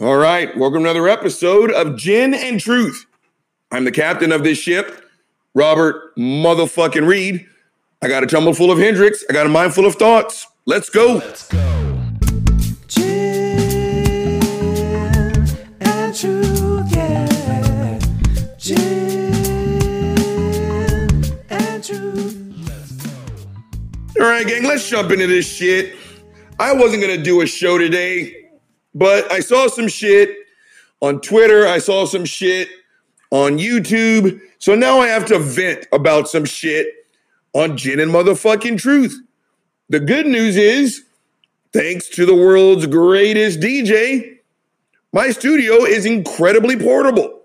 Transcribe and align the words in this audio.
All 0.00 0.16
right, 0.16 0.56
welcome 0.56 0.82
to 0.82 0.90
another 0.90 1.06
episode 1.06 1.70
of 1.70 1.96
Gin 1.96 2.32
and 2.32 2.58
Truth. 2.58 3.04
I'm 3.70 3.84
the 3.84 3.92
captain 3.92 4.32
of 4.32 4.42
this 4.42 4.56
ship, 4.56 5.04
Robert 5.54 6.16
motherfucking 6.16 7.06
Reed. 7.06 7.46
I 8.00 8.08
got 8.08 8.24
a 8.24 8.26
tumble 8.26 8.54
full 8.54 8.72
of 8.72 8.78
Hendrick's. 8.78 9.22
I 9.28 9.34
got 9.34 9.44
a 9.44 9.50
mind 9.50 9.74
full 9.74 9.84
of 9.84 9.96
thoughts. 9.96 10.46
Let's 10.64 10.88
go. 10.88 11.16
Let's 11.16 11.46
go. 11.48 11.58
Gin 12.88 14.40
and 15.82 16.16
truth, 16.16 16.96
yeah. 16.96 17.98
Gin 18.56 19.34
and 21.50 21.84
truth. 21.84 22.36
All 24.18 24.26
right, 24.26 24.46
gang, 24.46 24.64
let's 24.64 24.88
jump 24.88 25.10
into 25.10 25.26
this 25.26 25.46
shit. 25.46 25.96
I 26.58 26.72
wasn't 26.72 27.02
going 27.02 27.16
to 27.16 27.22
do 27.22 27.42
a 27.42 27.46
show 27.46 27.76
today, 27.76 28.41
but 28.94 29.30
I 29.32 29.40
saw 29.40 29.68
some 29.68 29.88
shit 29.88 30.36
on 31.00 31.20
Twitter. 31.20 31.66
I 31.66 31.78
saw 31.78 32.06
some 32.06 32.24
shit 32.24 32.68
on 33.30 33.58
YouTube. 33.58 34.40
So 34.58 34.74
now 34.74 35.00
I 35.00 35.08
have 35.08 35.26
to 35.26 35.38
vent 35.38 35.86
about 35.92 36.28
some 36.28 36.44
shit 36.44 36.86
on 37.52 37.76
Gin 37.76 38.00
and 38.00 38.12
Motherfucking 38.12 38.78
Truth. 38.78 39.18
The 39.88 40.00
good 40.00 40.26
news 40.26 40.56
is, 40.56 41.04
thanks 41.72 42.08
to 42.10 42.24
the 42.24 42.34
world's 42.34 42.86
greatest 42.86 43.60
DJ, 43.60 44.38
my 45.12 45.30
studio 45.30 45.84
is 45.84 46.06
incredibly 46.06 46.76
portable. 46.76 47.40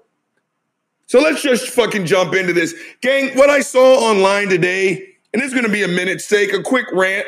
So 1.08 1.20
let's 1.20 1.42
just 1.42 1.70
fucking 1.70 2.06
jump 2.06 2.34
into 2.36 2.54
this. 2.54 2.74
Gang, 3.02 3.38
what 3.38 3.50
I 3.50 3.62
saw 3.62 4.10
online 4.10 4.50
today, 4.50 5.16
and 5.34 5.42
it's 5.42 5.54
gonna 5.54 5.70
be 5.70 5.84
a 5.84 5.88
minute's 5.88 6.26
sake, 6.26 6.54
a 6.54 6.62
quick 6.62 6.86
rant. 6.94 7.26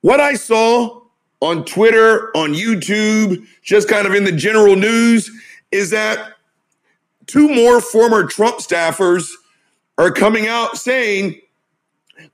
What 0.00 0.20
I 0.20 0.34
saw 0.34 0.99
on 1.40 1.64
Twitter, 1.64 2.36
on 2.36 2.52
YouTube, 2.54 3.46
just 3.62 3.88
kind 3.88 4.06
of 4.06 4.14
in 4.14 4.24
the 4.24 4.32
general 4.32 4.76
news, 4.76 5.30
is 5.70 5.90
that 5.90 6.34
two 7.26 7.54
more 7.54 7.80
former 7.80 8.26
Trump 8.26 8.58
staffers 8.58 9.30
are 9.98 10.10
coming 10.10 10.46
out 10.46 10.76
saying 10.76 11.40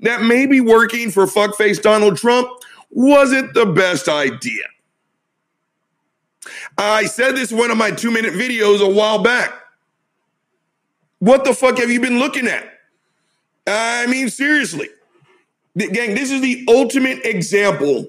that 0.00 0.22
maybe 0.22 0.60
working 0.60 1.10
for 1.10 1.26
fuckface 1.26 1.80
Donald 1.80 2.16
Trump 2.16 2.48
wasn't 2.90 3.54
the 3.54 3.66
best 3.66 4.08
idea. 4.08 4.64
I 6.78 7.06
said 7.06 7.36
this 7.36 7.52
in 7.52 7.58
one 7.58 7.70
of 7.70 7.76
my 7.76 7.90
two 7.90 8.10
minute 8.10 8.34
videos 8.34 8.80
a 8.80 8.88
while 8.88 9.22
back. 9.22 9.52
What 11.18 11.44
the 11.44 11.54
fuck 11.54 11.78
have 11.78 11.90
you 11.90 12.00
been 12.00 12.18
looking 12.18 12.46
at? 12.46 12.68
I 13.66 14.06
mean, 14.06 14.28
seriously. 14.28 14.88
Gang, 15.76 16.14
this 16.14 16.30
is 16.30 16.40
the 16.40 16.64
ultimate 16.68 17.24
example 17.24 18.06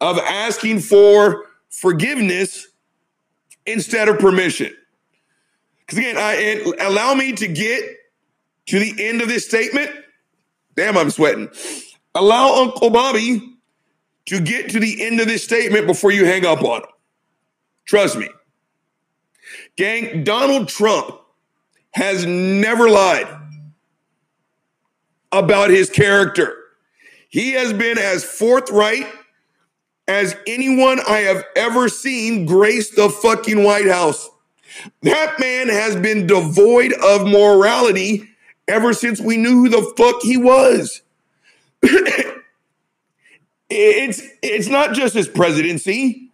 of 0.00 0.18
asking 0.18 0.80
for 0.80 1.46
forgiveness 1.68 2.68
instead 3.66 4.08
of 4.08 4.18
permission. 4.18 4.74
Because 5.80 5.98
again, 5.98 6.16
I, 6.18 6.72
allow 6.80 7.14
me 7.14 7.32
to 7.34 7.48
get 7.48 7.82
to 8.66 8.78
the 8.78 8.94
end 9.06 9.22
of 9.22 9.28
this 9.28 9.46
statement. 9.46 9.90
Damn, 10.76 10.96
I'm 10.96 11.10
sweating. 11.10 11.48
Allow 12.14 12.62
Uncle 12.62 12.90
Bobby 12.90 13.42
to 14.26 14.40
get 14.40 14.70
to 14.70 14.80
the 14.80 15.04
end 15.04 15.20
of 15.20 15.26
this 15.26 15.42
statement 15.42 15.86
before 15.86 16.10
you 16.10 16.24
hang 16.24 16.44
up 16.44 16.62
on 16.62 16.82
him. 16.82 16.88
Trust 17.86 18.18
me. 18.18 18.28
Gang, 19.76 20.24
Donald 20.24 20.68
Trump 20.68 21.18
has 21.92 22.26
never 22.26 22.90
lied 22.90 23.26
about 25.32 25.70
his 25.70 25.88
character. 25.88 26.54
He 27.28 27.52
has 27.52 27.72
been 27.72 27.98
as 27.98 28.24
forthright 28.24 29.06
as 30.08 30.34
anyone 30.46 30.98
I 31.06 31.18
have 31.18 31.44
ever 31.54 31.88
seen 31.88 32.46
grace 32.46 32.90
the 32.90 33.10
fucking 33.10 33.62
White 33.62 33.86
House. 33.86 34.28
That 35.02 35.38
man 35.38 35.68
has 35.68 35.94
been 35.96 36.26
devoid 36.26 36.94
of 36.94 37.26
morality 37.26 38.28
ever 38.66 38.94
since 38.94 39.20
we 39.20 39.36
knew 39.36 39.64
who 39.64 39.68
the 39.68 39.92
fuck 39.96 40.22
he 40.22 40.38
was. 40.38 41.02
it's 43.70 44.22
it's 44.42 44.68
not 44.68 44.94
just 44.94 45.14
his 45.14 45.28
presidency. 45.28 46.30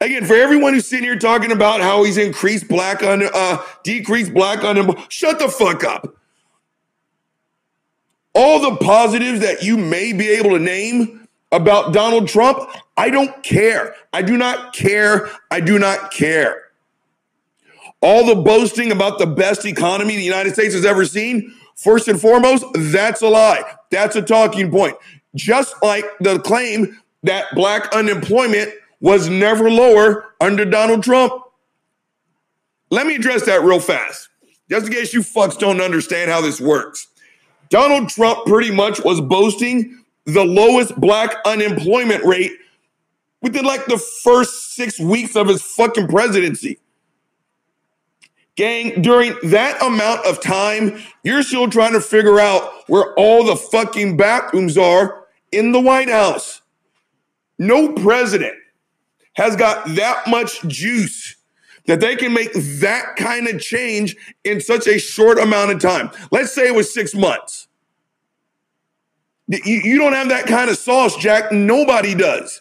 Again, 0.00 0.26
for 0.26 0.34
everyone 0.34 0.74
who's 0.74 0.86
sitting 0.86 1.04
here 1.04 1.18
talking 1.18 1.50
about 1.50 1.80
how 1.80 2.04
he's 2.04 2.18
increased 2.18 2.68
black 2.68 3.02
on 3.02 3.22
uh 3.22 3.62
decreased 3.82 4.34
black 4.34 4.62
on 4.62 4.94
shut 5.08 5.38
the 5.38 5.48
fuck 5.48 5.84
up. 5.84 6.16
All 8.34 8.60
the 8.60 8.76
positives 8.76 9.40
that 9.40 9.62
you 9.62 9.76
may 9.76 10.12
be 10.12 10.28
able 10.28 10.50
to 10.50 10.58
name 10.58 11.27
about 11.52 11.92
Donald 11.92 12.28
Trump, 12.28 12.58
I 12.96 13.10
don't 13.10 13.42
care. 13.42 13.94
I 14.12 14.22
do 14.22 14.36
not 14.36 14.74
care. 14.74 15.30
I 15.50 15.60
do 15.60 15.78
not 15.78 16.10
care. 16.10 16.64
All 18.00 18.26
the 18.26 18.36
boasting 18.36 18.92
about 18.92 19.18
the 19.18 19.26
best 19.26 19.64
economy 19.64 20.16
the 20.16 20.22
United 20.22 20.54
States 20.54 20.74
has 20.74 20.84
ever 20.84 21.04
seen, 21.04 21.52
first 21.74 22.06
and 22.06 22.20
foremost, 22.20 22.64
that's 22.74 23.22
a 23.22 23.28
lie. 23.28 23.62
That's 23.90 24.14
a 24.14 24.22
talking 24.22 24.70
point. 24.70 24.96
Just 25.34 25.74
like 25.82 26.04
the 26.20 26.38
claim 26.38 26.98
that 27.24 27.46
black 27.54 27.92
unemployment 27.94 28.72
was 29.00 29.28
never 29.28 29.70
lower 29.70 30.34
under 30.40 30.64
Donald 30.64 31.02
Trump. 31.02 31.32
Let 32.90 33.06
me 33.06 33.16
address 33.16 33.44
that 33.46 33.62
real 33.62 33.80
fast, 33.80 34.28
just 34.70 34.86
in 34.86 34.92
case 34.92 35.12
you 35.12 35.20
fucks 35.20 35.58
don't 35.58 35.80
understand 35.80 36.30
how 36.30 36.40
this 36.40 36.60
works. 36.60 37.08
Donald 37.68 38.08
Trump 38.08 38.46
pretty 38.46 38.70
much 38.70 39.04
was 39.04 39.20
boasting 39.20 39.97
the 40.28 40.44
lowest 40.44 40.94
black 41.00 41.34
unemployment 41.46 42.22
rate 42.22 42.52
within 43.40 43.64
like 43.64 43.86
the 43.86 43.96
first 43.96 44.74
six 44.74 45.00
weeks 45.00 45.34
of 45.34 45.48
his 45.48 45.62
fucking 45.62 46.06
presidency. 46.06 46.78
Gang, 48.54 49.00
during 49.00 49.34
that 49.44 49.80
amount 49.82 50.26
of 50.26 50.42
time, 50.42 51.00
you're 51.22 51.42
still 51.42 51.70
trying 51.70 51.94
to 51.94 52.00
figure 52.00 52.38
out 52.38 52.88
where 52.88 53.14
all 53.14 53.44
the 53.44 53.56
fucking 53.56 54.16
bathrooms 54.16 54.76
are 54.76 55.26
in 55.50 55.72
the 55.72 55.80
White 55.80 56.10
House. 56.10 56.60
No 57.58 57.92
president 57.92 58.56
has 59.34 59.56
got 59.56 59.86
that 59.94 60.24
much 60.26 60.60
juice 60.68 61.36
that 61.86 62.00
they 62.00 62.16
can 62.16 62.34
make 62.34 62.52
that 62.52 63.16
kind 63.16 63.48
of 63.48 63.60
change 63.60 64.14
in 64.44 64.60
such 64.60 64.86
a 64.86 64.98
short 64.98 65.38
amount 65.38 65.70
of 65.70 65.80
time. 65.80 66.10
Let's 66.30 66.52
say 66.52 66.66
it 66.66 66.74
was 66.74 66.92
six 66.92 67.14
months. 67.14 67.67
You, 69.48 69.98
don't 69.98 70.12
have 70.12 70.28
that 70.28 70.46
kind 70.46 70.68
of 70.68 70.76
sauce, 70.76 71.16
Jack. 71.16 71.52
Nobody 71.52 72.14
does. 72.14 72.60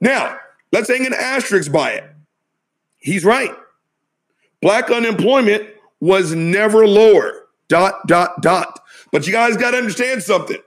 Now, 0.00 0.38
let's 0.72 0.88
hang 0.88 1.06
an 1.06 1.12
asterisk 1.12 1.70
by 1.70 1.92
it. 1.92 2.04
He's 2.96 3.24
right. 3.24 3.52
Black 4.62 4.90
unemployment 4.90 5.68
was 6.00 6.34
never 6.34 6.86
lower. 6.86 7.46
Dot, 7.68 8.06
dot, 8.06 8.40
dot. 8.40 8.80
But 9.12 9.26
you 9.26 9.32
guys 9.32 9.56
got 9.56 9.72
to 9.72 9.76
understand 9.76 10.22
something. 10.22 10.60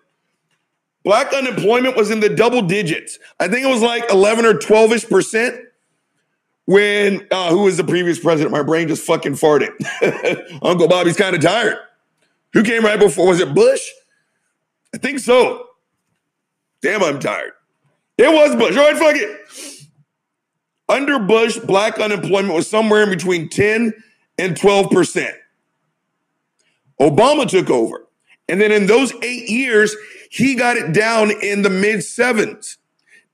Black 1.03 1.33
unemployment 1.33 1.95
was 1.95 2.11
in 2.11 2.19
the 2.19 2.29
double 2.29 2.61
digits. 2.61 3.17
I 3.39 3.47
think 3.47 3.65
it 3.65 3.69
was 3.69 3.81
like 3.81 4.03
11 4.11 4.45
or 4.45 4.53
12 4.53 4.93
ish 4.93 5.09
percent 5.09 5.55
when, 6.65 7.25
uh, 7.31 7.49
who 7.49 7.63
was 7.63 7.77
the 7.77 7.83
previous 7.83 8.19
president? 8.19 8.51
My 8.51 8.61
brain 8.61 8.87
just 8.87 9.03
fucking 9.05 9.33
farted. 9.33 9.71
Uncle 10.61 10.87
Bobby's 10.87 11.17
kind 11.17 11.35
of 11.35 11.41
tired. 11.41 11.77
Who 12.53 12.63
came 12.63 12.83
right 12.83 12.99
before? 12.99 13.27
Was 13.27 13.39
it 13.39 13.55
Bush? 13.55 13.89
I 14.93 14.97
think 14.97 15.19
so. 15.19 15.67
Damn, 16.81 17.03
I'm 17.03 17.19
tired. 17.19 17.51
It 18.17 18.33
was 18.33 18.55
Bush. 18.55 18.75
All 18.75 18.83
right, 18.83 18.97
fuck 18.97 19.15
it. 19.15 19.39
Under 20.87 21.19
Bush, 21.19 21.57
black 21.59 21.99
unemployment 21.99 22.53
was 22.53 22.67
somewhere 22.67 23.03
in 23.03 23.09
between 23.09 23.49
10 23.49 23.93
and 24.37 24.55
12%. 24.55 25.31
Obama 26.99 27.47
took 27.47 27.69
over. 27.69 28.07
And 28.47 28.59
then 28.59 28.71
in 28.71 28.87
those 28.87 29.13
eight 29.21 29.49
years, 29.49 29.95
he 30.31 30.55
got 30.55 30.75
it 30.77 30.91
down 30.91 31.31
in 31.31 31.61
the 31.61 31.69
mid 31.69 32.03
sevens. 32.03 32.77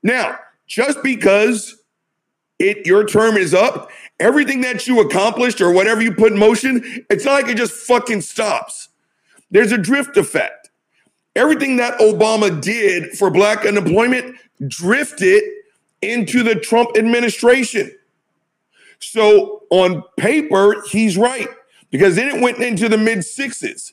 Now, 0.02 0.38
just 0.66 1.02
because 1.02 1.82
it 2.58 2.86
your 2.86 3.04
term 3.04 3.36
is 3.36 3.54
up, 3.54 3.90
everything 4.20 4.60
that 4.60 4.86
you 4.86 5.00
accomplished 5.00 5.60
or 5.60 5.72
whatever 5.72 6.02
you 6.02 6.12
put 6.12 6.32
in 6.32 6.38
motion, 6.38 7.04
it's 7.10 7.24
not 7.24 7.42
like 7.42 7.50
it 7.50 7.56
just 7.56 7.72
fucking 7.72 8.20
stops. 8.20 8.88
There's 9.50 9.72
a 9.72 9.78
drift 9.78 10.16
effect. 10.16 10.55
Everything 11.36 11.76
that 11.76 11.98
Obama 12.00 12.60
did 12.60 13.12
for 13.12 13.30
black 13.30 13.66
unemployment 13.66 14.36
drifted 14.66 15.42
into 16.00 16.42
the 16.42 16.54
Trump 16.54 16.96
administration. 16.96 17.94
So 19.00 19.64
on 19.70 20.02
paper, 20.16 20.82
he's 20.90 21.18
right 21.18 21.48
because 21.90 22.16
then 22.16 22.34
it 22.34 22.40
went 22.40 22.58
into 22.58 22.88
the 22.88 22.96
mid 22.96 23.22
sixes. 23.22 23.92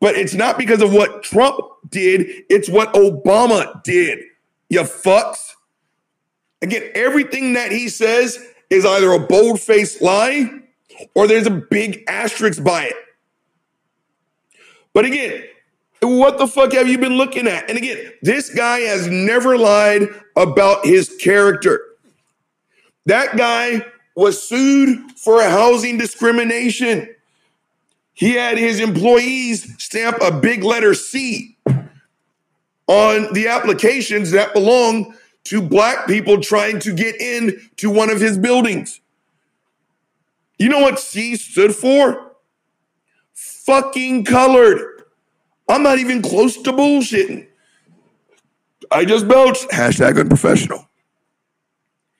But 0.00 0.16
it's 0.16 0.34
not 0.34 0.58
because 0.58 0.82
of 0.82 0.92
what 0.92 1.22
Trump 1.22 1.58
did, 1.88 2.26
it's 2.50 2.68
what 2.68 2.92
Obama 2.92 3.82
did. 3.82 4.18
You 4.68 4.80
fucks. 4.82 5.52
Again, 6.60 6.90
everything 6.94 7.54
that 7.54 7.72
he 7.72 7.88
says 7.88 8.38
is 8.68 8.84
either 8.84 9.12
a 9.12 9.20
bold 9.20 9.60
faced 9.60 10.02
lie 10.02 10.50
or 11.14 11.26
there's 11.26 11.46
a 11.46 11.50
big 11.50 12.04
asterisk 12.06 12.62
by 12.62 12.84
it. 12.84 12.96
But 14.92 15.06
again, 15.06 15.44
what 16.06 16.38
the 16.38 16.46
fuck 16.46 16.72
have 16.72 16.88
you 16.88 16.98
been 16.98 17.16
looking 17.16 17.46
at? 17.46 17.68
And 17.68 17.78
again, 17.78 18.12
this 18.22 18.50
guy 18.50 18.80
has 18.80 19.06
never 19.06 19.56
lied 19.56 20.08
about 20.36 20.84
his 20.84 21.16
character. 21.20 21.80
That 23.06 23.36
guy 23.36 23.86
was 24.14 24.42
sued 24.42 25.12
for 25.12 25.42
housing 25.42 25.98
discrimination. 25.98 27.14
He 28.14 28.32
had 28.32 28.58
his 28.58 28.80
employees 28.80 29.74
stamp 29.82 30.18
a 30.22 30.32
big 30.32 30.64
letter 30.64 30.94
C 30.94 31.56
on 32.86 33.32
the 33.32 33.48
applications 33.48 34.30
that 34.30 34.54
belong 34.54 35.14
to 35.44 35.60
black 35.60 36.06
people 36.06 36.40
trying 36.40 36.78
to 36.80 36.92
get 36.92 37.20
in 37.20 37.60
to 37.76 37.90
one 37.90 38.10
of 38.10 38.20
his 38.20 38.38
buildings. 38.38 39.00
You 40.58 40.68
know 40.68 40.80
what 40.80 40.98
C 40.98 41.36
stood 41.36 41.74
for? 41.74 42.32
Fucking 43.34 44.24
colored. 44.24 44.95
I'm 45.68 45.82
not 45.82 45.98
even 45.98 46.22
close 46.22 46.56
to 46.62 46.72
bullshitting. 46.72 47.46
I 48.90 49.04
just 49.04 49.26
belched. 49.26 49.68
Hashtag 49.70 50.18
unprofessional. 50.18 50.88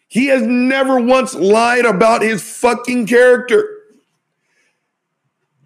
He 0.08 0.26
has 0.26 0.43
never 0.43 1.00
once 1.00 1.34
lied 1.34 1.84
about 1.84 2.22
his 2.22 2.43
fucking 2.43 3.06
character. 3.06 3.69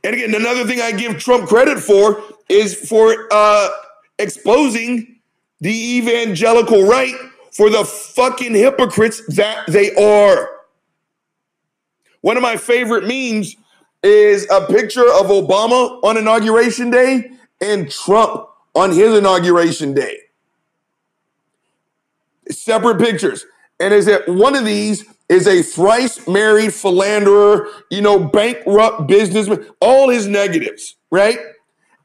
And 0.02 0.14
again, 0.14 0.34
another 0.34 0.66
thing 0.66 0.80
I 0.80 0.92
give 0.92 1.18
Trump 1.18 1.48
credit 1.48 1.78
for 1.78 2.22
is 2.48 2.74
for 2.74 3.28
uh, 3.30 3.68
exposing 4.18 5.20
the 5.60 5.96
evangelical 5.98 6.84
right 6.84 7.14
for 7.52 7.68
the 7.68 7.84
fucking 7.84 8.54
hypocrites 8.54 9.22
that 9.34 9.64
they 9.68 9.94
are. 9.94 10.48
One 12.22 12.36
of 12.36 12.42
my 12.42 12.56
favorite 12.56 13.04
memes 13.04 13.56
is 14.02 14.48
a 14.50 14.66
picture 14.66 15.06
of 15.06 15.26
Obama 15.26 16.02
on 16.02 16.16
inauguration 16.16 16.90
day 16.90 17.30
and 17.60 17.90
Trump 17.90 18.48
on 18.74 18.90
his 18.90 19.16
inauguration 19.16 19.94
day. 19.94 20.18
Separate 22.50 22.98
pictures. 22.98 23.44
And 23.78 23.94
is 23.94 24.06
that 24.06 24.28
one 24.28 24.54
of 24.54 24.64
these 24.64 25.04
is 25.28 25.46
a 25.46 25.62
thrice 25.62 26.26
married 26.26 26.74
philanderer, 26.74 27.68
you 27.88 28.02
know, 28.02 28.18
bankrupt 28.18 29.06
businessman, 29.06 29.66
all 29.80 30.08
his 30.08 30.26
negatives, 30.26 30.96
right? 31.10 31.38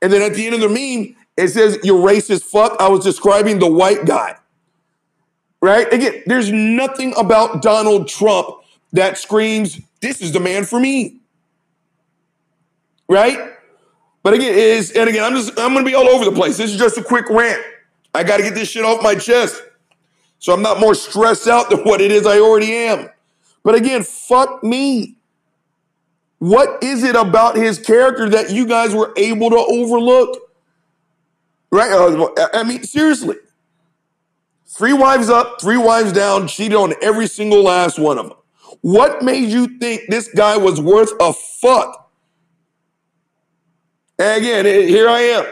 And 0.02 0.14
then 0.14 0.22
at 0.22 0.36
the 0.36 0.46
end 0.46 0.56
of 0.56 0.62
the 0.62 0.70
meme, 0.70 1.16
it 1.36 1.50
says, 1.50 1.80
You're 1.84 2.00
racist 2.00 2.44
fuck. 2.44 2.80
I 2.80 2.88
was 2.88 3.04
describing 3.04 3.60
the 3.60 3.70
white 3.70 4.06
guy, 4.06 4.36
right? 5.62 5.92
Again, 5.92 6.22
there's 6.28 6.52
nothing 6.52 7.14
about 7.18 7.62
Donald 7.62 8.08
Trump 8.08 8.48
that 8.94 9.18
screams, 9.18 9.82
This 10.02 10.22
is 10.22 10.32
the 10.32 10.40
man 10.40 10.64
for 10.64 10.80
me, 10.80 11.18
right? 13.10 13.55
But 14.26 14.34
again, 14.34 14.56
is 14.56 14.90
and 14.94 15.08
again, 15.08 15.24
I'm 15.24 15.36
just, 15.36 15.52
I'm 15.60 15.72
gonna 15.72 15.86
be 15.86 15.94
all 15.94 16.10
over 16.10 16.26
the 16.26 16.32
place. 16.32 16.58
This 16.58 16.72
is 16.72 16.80
just 16.80 16.98
a 16.98 17.04
quick 17.04 17.30
rant. 17.30 17.62
I 18.12 18.24
gotta 18.24 18.42
get 18.42 18.56
this 18.56 18.68
shit 18.68 18.84
off 18.84 19.04
my 19.04 19.14
chest. 19.14 19.62
So 20.40 20.52
I'm 20.52 20.64
not 20.64 20.80
more 20.80 20.96
stressed 20.96 21.48
out 21.48 21.70
than 21.70 21.82
what 21.84 22.02
it 22.02 22.12
is 22.12 22.26
I 22.26 22.40
already 22.40 22.74
am. 22.74 23.12
But 23.62 23.76
again, 23.76 24.02
fuck 24.02 24.64
me. 24.64 25.18
What 26.40 26.84
is 26.84 27.04
it 27.04 27.16
about 27.16 27.56
his 27.56 27.78
character 27.78 28.28
that 28.30 28.50
you 28.50 28.66
guys 28.66 28.96
were 28.96 29.14
able 29.16 29.52
to 29.52 29.58
overlook? 29.58 30.40
Right? 31.70 31.92
Uh, 31.92 32.48
I 32.52 32.64
mean, 32.64 32.82
seriously. 32.84 33.36
Three 34.66 34.94
wives 34.94 35.30
up, 35.30 35.62
three 35.62 35.78
wives 35.78 36.12
down, 36.14 36.48
cheated 36.48 36.76
on 36.76 36.96
every 37.00 37.28
single 37.28 37.62
last 37.62 38.00
one 38.00 38.18
of 38.18 38.30
them. 38.30 38.38
What 38.82 39.22
made 39.22 39.50
you 39.50 39.78
think 39.78 40.10
this 40.10 40.30
guy 40.30 40.58
was 40.58 40.82
worth 40.82 41.12
a 41.20 41.32
fuck? 41.32 42.05
And 44.18 44.42
again, 44.42 44.66
here 44.66 45.10
I 45.10 45.20
am, 45.20 45.46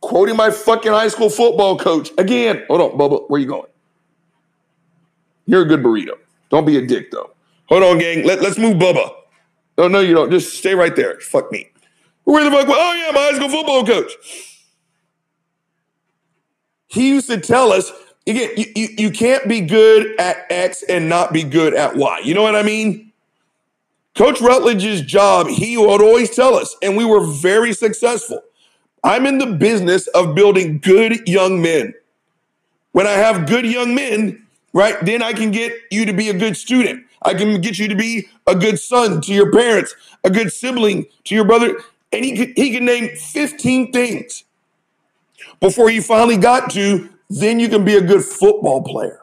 quoting 0.00 0.36
my 0.36 0.50
fucking 0.50 0.92
high 0.92 1.08
school 1.08 1.28
football 1.28 1.78
coach. 1.78 2.10
Again, 2.16 2.64
hold 2.68 2.80
on, 2.80 2.98
Bubba, 2.98 3.28
where 3.28 3.40
you 3.40 3.46
going? 3.46 3.68
You're 5.46 5.62
a 5.62 5.66
good 5.66 5.82
burrito. 5.82 6.12
Don't 6.50 6.64
be 6.64 6.76
a 6.76 6.86
dick, 6.86 7.10
though. 7.10 7.30
Hold 7.68 7.82
on, 7.82 7.98
gang. 7.98 8.26
Let, 8.26 8.40
let's 8.40 8.58
move 8.58 8.76
Bubba. 8.76 9.10
Oh, 9.76 9.88
no, 9.88 10.00
you 10.00 10.14
don't. 10.14 10.30
Just 10.30 10.58
stay 10.58 10.74
right 10.74 10.94
there. 10.96 11.20
Fuck 11.20 11.52
me. 11.52 11.70
Where 12.24 12.44
the 12.44 12.50
fuck? 12.50 12.66
Oh, 12.68 12.94
yeah, 12.94 13.12
my 13.12 13.20
high 13.20 13.34
school 13.34 13.48
football 13.48 13.84
coach. 13.86 14.12
He 16.86 17.08
used 17.08 17.28
to 17.28 17.38
tell 17.38 17.72
us, 17.72 17.92
again, 18.26 18.50
you, 18.56 18.64
you, 18.74 18.88
you 18.98 19.10
can't 19.10 19.46
be 19.46 19.60
good 19.60 20.18
at 20.18 20.46
X 20.50 20.82
and 20.82 21.08
not 21.08 21.32
be 21.32 21.42
good 21.42 21.74
at 21.74 21.96
Y. 21.96 22.20
You 22.24 22.34
know 22.34 22.42
what 22.42 22.56
I 22.56 22.62
mean? 22.62 23.07
Coach 24.18 24.40
Rutledge's 24.40 25.00
job, 25.02 25.46
he 25.46 25.76
would 25.76 26.02
always 26.02 26.34
tell 26.34 26.56
us, 26.56 26.74
and 26.82 26.96
we 26.96 27.04
were 27.04 27.24
very 27.24 27.72
successful. 27.72 28.42
I'm 29.04 29.26
in 29.26 29.38
the 29.38 29.46
business 29.46 30.08
of 30.08 30.34
building 30.34 30.80
good 30.80 31.28
young 31.28 31.62
men. 31.62 31.94
When 32.90 33.06
I 33.06 33.12
have 33.12 33.46
good 33.46 33.64
young 33.64 33.94
men, 33.94 34.44
right, 34.72 34.96
then 35.02 35.22
I 35.22 35.34
can 35.34 35.52
get 35.52 35.72
you 35.92 36.04
to 36.04 36.12
be 36.12 36.30
a 36.30 36.34
good 36.34 36.56
student. 36.56 37.06
I 37.22 37.32
can 37.34 37.60
get 37.60 37.78
you 37.78 37.86
to 37.86 37.94
be 37.94 38.26
a 38.44 38.56
good 38.56 38.80
son 38.80 39.20
to 39.20 39.32
your 39.32 39.52
parents, 39.52 39.94
a 40.24 40.30
good 40.30 40.52
sibling 40.52 41.06
to 41.22 41.36
your 41.36 41.44
brother. 41.44 41.78
And 42.12 42.24
he 42.24 42.36
could, 42.36 42.54
he 42.56 42.72
can 42.72 42.86
name 42.86 43.14
15 43.14 43.92
things 43.92 44.42
before 45.60 45.90
he 45.90 46.00
finally 46.00 46.38
got 46.38 46.72
to, 46.72 47.08
then 47.30 47.60
you 47.60 47.68
can 47.68 47.84
be 47.84 47.94
a 47.94 48.02
good 48.02 48.24
football 48.24 48.82
player. 48.82 49.20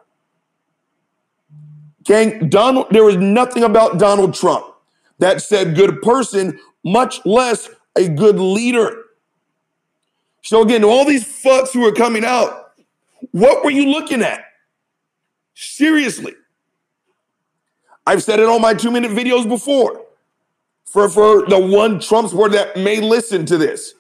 Gang, 2.06 2.48
Donald, 2.48 2.88
there 2.92 3.04
was 3.04 3.18
nothing 3.18 3.66
about 3.66 4.00
Donald 4.00 4.34
Trump 4.34 4.68
that 5.20 5.42
said 5.42 5.76
good 5.76 6.02
person, 6.02 6.60
much 6.84 7.26
less 7.26 7.70
a 7.96 8.10
good 8.10 8.40
leader. 8.40 9.04
So 10.44 10.62
again, 10.62 10.84
all 10.84 11.06
these 11.06 11.26
fucks 11.26 11.72
who 11.74 11.86
are 11.86 11.92
coming 11.92 12.24
out, 12.24 12.74
what 13.32 13.64
were 13.64 13.72
you 13.72 13.90
looking 13.90 14.22
at? 14.22 14.46
Seriously. 15.56 16.34
I've 18.06 18.22
said 18.22 18.40
it 18.40 18.48
on 18.48 18.62
my 18.62 18.74
two 18.74 18.92
minute 18.92 19.12
videos 19.12 19.48
before. 19.48 20.02
For, 20.86 21.10
for 21.10 21.46
the 21.46 21.60
one 21.60 22.00
Trump 22.00 22.30
supporter 22.30 22.54
that 22.54 22.78
may 22.78 23.02
listen 23.02 23.46
to 23.48 23.58
this, 23.58 23.96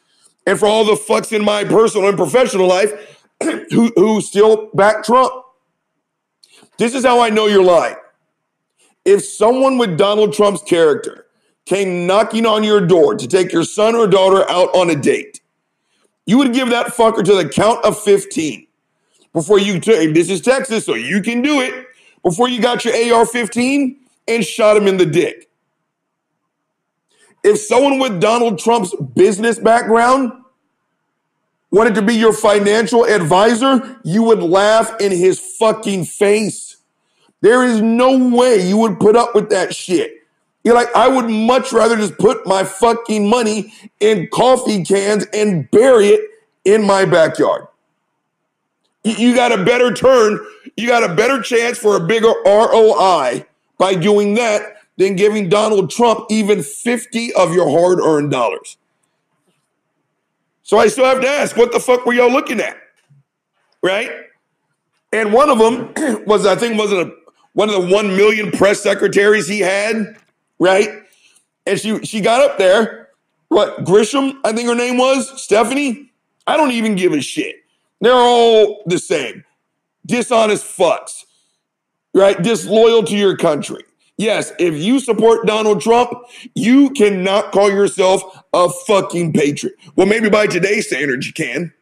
and 0.45 0.57
for 0.57 0.67
all 0.67 0.85
the 0.85 0.93
fucks 0.93 1.33
in 1.33 1.43
my 1.43 1.63
personal 1.63 2.07
and 2.07 2.15
professional 2.15 2.67
life 2.67 3.23
who, 3.43 3.91
who 3.95 4.21
still 4.21 4.69
back 4.73 5.03
Trump. 5.03 5.33
This 6.77 6.93
is 6.93 7.03
how 7.03 7.19
I 7.19 7.29
know 7.29 7.47
you're 7.47 7.63
lying. 7.63 7.95
If 9.05 9.23
someone 9.23 9.77
with 9.77 9.97
Donald 9.97 10.33
Trump's 10.33 10.63
character 10.63 11.27
came 11.65 12.07
knocking 12.07 12.45
on 12.45 12.63
your 12.63 12.81
door 12.85 13.15
to 13.15 13.27
take 13.27 13.51
your 13.53 13.63
son 13.63 13.95
or 13.95 14.07
daughter 14.07 14.49
out 14.49 14.75
on 14.75 14.89
a 14.89 14.95
date, 14.95 15.41
you 16.25 16.39
would 16.39 16.53
give 16.53 16.69
that 16.69 16.87
fucker 16.87 17.23
to 17.23 17.35
the 17.35 17.47
count 17.47 17.85
of 17.85 17.99
15 17.99 18.65
before 19.31 19.59
you 19.59 19.79
took, 19.79 20.13
this 20.13 20.29
is 20.29 20.41
Texas, 20.41 20.85
so 20.85 20.95
you 20.95 21.21
can 21.21 21.41
do 21.41 21.61
it, 21.61 21.87
before 22.23 22.47
you 22.47 22.61
got 22.61 22.85
your 22.85 23.13
AR 23.13 23.25
15 23.25 23.97
and 24.27 24.43
shot 24.43 24.77
him 24.77 24.87
in 24.87 24.97
the 24.97 25.05
dick. 25.05 25.49
If 27.43 27.59
someone 27.59 27.99
with 27.99 28.19
Donald 28.19 28.57
Trump's 28.57 28.95
business 29.13 29.59
background 29.59 30.31
wanted 31.69 31.93
to 31.95 32.01
be 32.01 32.15
your 32.15 32.33
financial 32.33 33.03
advisor, 33.03 33.99
you 34.03 34.23
would 34.23 34.41
laugh 34.41 34.99
in 34.99 35.11
his 35.11 35.39
fucking 35.39 36.05
face. 36.05 36.74
There 37.41 37.63
is 37.63 37.81
no 37.81 38.29
way 38.29 38.67
you 38.67 38.77
would 38.77 38.99
put 38.99 39.15
up 39.15 39.35
with 39.35 39.49
that 39.49 39.75
shit. 39.75 40.23
You're 40.63 40.73
like, 40.73 40.93
I 40.95 41.07
would 41.07 41.29
much 41.29 41.71
rather 41.71 41.95
just 41.95 42.17
put 42.17 42.47
my 42.47 42.63
fucking 42.63 43.29
money 43.29 43.71
in 43.99 44.27
coffee 44.33 44.83
cans 44.83 45.25
and 45.31 45.69
bury 45.69 46.07
it 46.07 46.29
in 46.65 46.85
my 46.85 47.05
backyard. 47.05 47.67
You 49.03 49.35
got 49.35 49.51
a 49.51 49.63
better 49.63 49.93
turn, 49.93 50.43
you 50.75 50.87
got 50.87 51.09
a 51.09 51.13
better 51.13 51.39
chance 51.39 51.77
for 51.77 51.95
a 51.95 51.99
bigger 51.99 52.33
ROI 52.45 53.45
by 53.77 53.93
doing 53.93 54.33
that 54.35 54.77
than 54.97 55.15
giving 55.15 55.49
Donald 55.49 55.91
Trump 55.91 56.25
even 56.31 56.63
50 56.63 57.33
of 57.33 57.53
your 57.53 57.69
hard 57.69 57.99
earned 57.99 58.31
dollars. 58.31 58.77
So 60.63 60.79
I 60.79 60.87
still 60.87 61.05
have 61.05 61.21
to 61.21 61.27
ask, 61.27 61.55
what 61.55 61.71
the 61.71 61.79
fuck 61.79 62.07
were 62.07 62.13
y'all 62.13 62.31
looking 62.31 62.59
at? 62.59 62.75
Right? 63.83 64.09
And 65.13 65.31
one 65.31 65.51
of 65.51 65.59
them 65.59 66.23
was, 66.25 66.47
I 66.47 66.55
think, 66.55 66.79
was 66.79 66.91
a, 66.91 67.11
one 67.55 67.69
of 67.69 67.81
the 67.81 67.93
1 67.93 68.15
million 68.15 68.51
press 68.51 68.83
secretaries 68.83 69.47
he 69.47 69.61
had, 69.61 70.17
right? 70.59 70.89
And 71.65 71.79
she, 71.79 72.05
she 72.05 72.21
got 72.21 72.41
up 72.41 72.57
there, 72.57 73.09
what, 73.47 73.85
Grisham, 73.85 74.37
I 74.43 74.51
think 74.51 74.67
her 74.67 74.75
name 74.75 74.97
was, 74.97 75.41
Stephanie? 75.41 76.11
I 76.45 76.57
don't 76.57 76.71
even 76.71 76.95
give 76.95 77.13
a 77.13 77.21
shit. 77.21 77.55
They're 78.01 78.13
all 78.13 78.83
the 78.85 78.99
same. 78.99 79.43
Dishonest 80.05 80.65
fucks, 80.65 81.23
right? 82.13 82.39
Disloyal 82.41 83.03
to 83.03 83.17
your 83.17 83.37
country. 83.37 83.83
Yes, 84.17 84.51
if 84.59 84.75
you 84.75 84.99
support 84.99 85.47
Donald 85.47 85.81
Trump, 85.81 86.11
you 86.53 86.89
cannot 86.91 87.51
call 87.51 87.69
yourself 87.69 88.43
a 88.53 88.69
fucking 88.69 89.33
patriot. 89.33 89.75
Well, 89.95 90.07
maybe 90.07 90.29
by 90.29 90.47
today's 90.47 90.87
standards 90.87 91.25
you 91.25 91.33
can. 91.33 91.73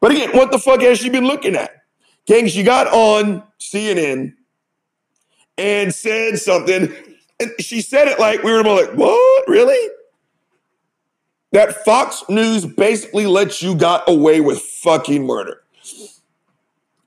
But 0.00 0.12
again, 0.12 0.30
what 0.32 0.52
the 0.52 0.58
fuck 0.58 0.82
has 0.82 0.98
she 0.98 1.08
been 1.08 1.26
looking 1.26 1.56
at? 1.56 1.83
King, 2.26 2.46
she 2.46 2.62
got 2.62 2.86
on 2.88 3.42
CNN 3.60 4.34
and 5.58 5.94
said 5.94 6.38
something, 6.38 6.92
and 7.38 7.52
she 7.60 7.80
said 7.80 8.08
it 8.08 8.18
like 8.18 8.42
we 8.42 8.52
were 8.52 8.62
like, 8.62 8.92
what? 8.92 9.48
Really? 9.48 9.90
That 11.52 11.84
Fox 11.84 12.24
News 12.28 12.66
basically 12.66 13.26
lets 13.26 13.62
you 13.62 13.74
got 13.74 14.08
away 14.08 14.40
with 14.40 14.60
fucking 14.60 15.24
murder. 15.24 15.62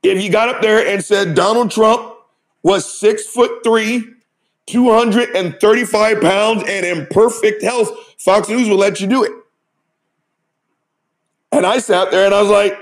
If 0.02 0.22
you 0.22 0.30
got 0.30 0.48
up 0.48 0.62
there 0.62 0.86
and 0.86 1.04
said 1.04 1.34
Donald 1.34 1.70
Trump 1.70 2.14
was 2.62 2.90
six 2.90 3.26
foot 3.26 3.62
three, 3.62 4.04
235 4.66 6.20
pounds, 6.20 6.62
and 6.66 6.86
in 6.86 7.06
perfect 7.10 7.62
health, 7.62 7.90
Fox 8.18 8.48
News 8.48 8.68
will 8.68 8.76
let 8.76 9.00
you 9.00 9.06
do 9.06 9.24
it. 9.24 9.32
And 11.52 11.66
I 11.66 11.78
sat 11.78 12.10
there 12.10 12.26
and 12.26 12.34
I 12.34 12.40
was 12.40 12.50
like, 12.50 12.78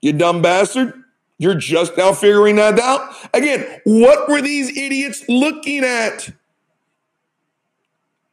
you 0.00 0.12
dumb 0.12 0.42
bastard. 0.42 1.01
You're 1.42 1.56
just 1.56 1.96
now 1.96 2.12
figuring 2.12 2.54
that 2.54 2.78
out. 2.78 3.16
Again, 3.34 3.80
what 3.82 4.28
were 4.28 4.40
these 4.40 4.68
idiots 4.76 5.24
looking 5.28 5.82
at? 5.82 6.30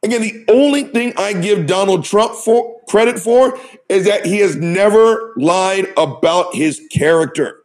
Again, 0.04 0.22
the 0.22 0.44
only 0.48 0.84
thing 0.84 1.14
I 1.16 1.32
give 1.32 1.66
Donald 1.66 2.04
Trump 2.04 2.36
for 2.36 2.80
credit 2.88 3.18
for 3.18 3.58
is 3.88 4.06
that 4.06 4.26
he 4.26 4.38
has 4.38 4.54
never 4.54 5.32
lied 5.36 5.88
about 5.96 6.54
his 6.54 6.80
character. 6.92 7.64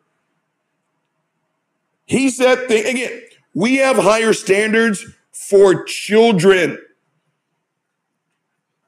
He 2.05 2.31
said 2.31 2.63
again, 2.63 3.21
we 3.53 3.75
have 3.75 3.97
higher 3.97 4.33
standards 4.33 5.05
for 5.31 5.83
children. 5.83 6.79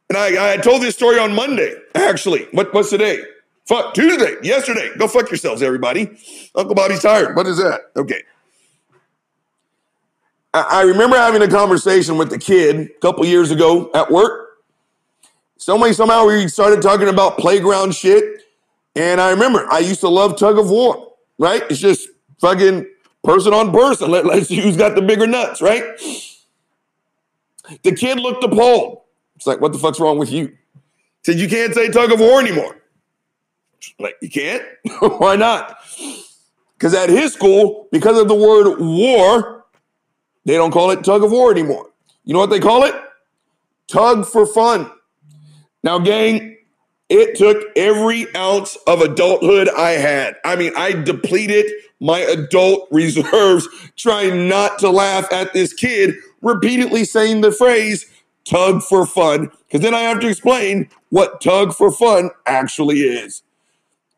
And 0.09 0.17
I, 0.17 0.53
I 0.53 0.57
told 0.57 0.81
this 0.81 0.95
story 0.95 1.19
on 1.19 1.35
Monday, 1.35 1.75
actually. 1.93 2.47
What, 2.51 2.73
what's 2.73 2.89
today? 2.89 3.21
Fuck, 3.67 3.93
Tuesday, 3.93 4.38
yesterday. 4.43 4.91
Go 4.97 5.09
fuck 5.09 5.29
yourselves, 5.29 5.62
everybody. 5.62 6.17
Uncle 6.55 6.74
Bobby's 6.74 7.01
tired. 7.01 7.36
What 7.36 7.47
is 7.47 7.57
that? 7.57 7.91
Okay. 7.97 8.24
I, 10.53 10.83
remember 10.83 11.17
having 11.17 11.41
a 11.41 11.47
conversation 11.50 12.17
with 12.17 12.29
the 12.29 12.39
kid 12.39 12.89
a 12.89 13.00
couple 13.00 13.25
years 13.25 13.51
ago 13.51 13.91
at 13.93 14.09
work. 14.09 14.59
Somebody, 15.57 15.93
somehow 15.93 16.25
we 16.25 16.47
started 16.47 16.81
talking 16.81 17.09
about 17.09 17.38
playground 17.38 17.93
shit. 17.93 18.41
And 18.95 19.19
I 19.19 19.31
remember 19.31 19.67
I 19.69 19.79
used 19.79 20.00
to 20.00 20.07
love 20.07 20.38
tug 20.39 20.57
of 20.57 20.69
war, 20.69 21.13
right? 21.38 21.62
It's 21.69 21.79
just 21.79 22.07
fucking 22.39 22.88
person 23.24 23.53
on 23.53 23.74
person. 23.74 24.09
Let, 24.09 24.25
let's 24.25 24.47
see 24.47 24.62
who's 24.62 24.77
got 24.77 24.95
the 24.95 25.01
bigger 25.01 25.27
nuts, 25.27 25.62
right? 25.62 25.83
The 27.83 27.91
kid 27.91 28.17
looked 28.17 28.43
appalled. 28.45 29.01
It's 29.36 29.45
like, 29.45 29.59
what 29.59 29.74
the 29.74 29.77
fuck's 29.77 30.00
wrong 30.00 30.17
with 30.17 30.31
you? 30.31 30.57
Said, 31.24 31.38
you 31.38 31.50
can't 31.50 31.74
say 31.74 31.89
tug 31.89 32.13
of 32.13 32.19
war 32.21 32.39
anymore. 32.39 32.76
Like, 34.00 34.15
you 34.22 34.29
can't? 34.29 34.63
Why 35.00 35.36
not? 35.36 35.77
Because 36.77 36.93
at 36.93 37.10
his 37.10 37.34
school, 37.34 37.88
because 37.91 38.19
of 38.19 38.27
the 38.27 38.36
word 38.36 38.79
war, 38.79 39.65
they 40.46 40.55
don't 40.55 40.72
call 40.72 40.91
it 40.91 41.03
tug 41.03 41.24
of 41.24 41.31
war 41.31 41.51
anymore. 41.51 41.89
You 42.24 42.34
know 42.34 42.39
what 42.39 42.50
they 42.50 42.60
call 42.60 42.84
it? 42.84 42.96
Tug 43.88 44.25
for 44.25 44.46
fun. 44.46 44.91
Now, 45.84 46.00
gang, 46.00 46.57
it 47.10 47.36
took 47.38 47.63
every 47.75 48.34
ounce 48.36 48.77
of 48.86 49.01
adulthood 49.01 49.69
I 49.69 49.91
had. 49.91 50.36
I 50.43 50.55
mean, 50.55 50.74
I 50.75 50.91
depleted 50.91 51.65
my 52.00 52.19
adult 52.19 52.88
reserves 52.91 53.67
trying 53.96 54.48
not 54.48 54.79
to 54.79 54.89
laugh 54.89 55.31
at 55.31 55.53
this 55.53 55.74
kid 55.74 56.15
repeatedly 56.41 57.05
saying 57.05 57.41
the 57.41 57.51
phrase 57.51 58.05
tug 58.46 58.81
for 58.81 59.05
fun, 59.05 59.51
because 59.67 59.81
then 59.81 59.93
I 59.93 60.01
have 60.01 60.19
to 60.22 60.27
explain 60.27 60.89
what 61.10 61.41
tug 61.41 61.74
for 61.74 61.91
fun 61.91 62.29
actually 62.46 63.01
is. 63.01 63.43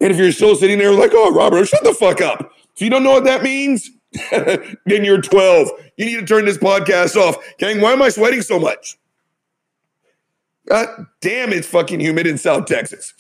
And 0.01 0.11
if 0.11 0.17
you're 0.17 0.31
still 0.31 0.55
sitting 0.55 0.77
there 0.77 0.91
like, 0.91 1.11
oh, 1.13 1.33
Robert, 1.33 1.67
shut 1.67 1.83
the 1.83 1.93
fuck 1.93 2.21
up. 2.21 2.53
If 2.75 2.81
you 2.81 2.89
don't 2.89 3.03
know 3.03 3.11
what 3.11 3.25
that 3.25 3.43
means, 3.43 3.91
then 4.31 5.03
you're 5.03 5.21
12. 5.21 5.69
You 5.97 6.05
need 6.05 6.19
to 6.19 6.25
turn 6.25 6.45
this 6.45 6.57
podcast 6.57 7.15
off. 7.15 7.37
Gang, 7.57 7.81
why 7.81 7.91
am 7.91 8.01
I 8.01 8.09
sweating 8.09 8.41
so 8.41 8.59
much? 8.59 8.97
God 10.67 11.07
damn, 11.19 11.51
it's 11.51 11.67
fucking 11.67 11.99
humid 11.99 12.27
in 12.27 12.37
South 12.37 12.65
Texas. 12.65 13.13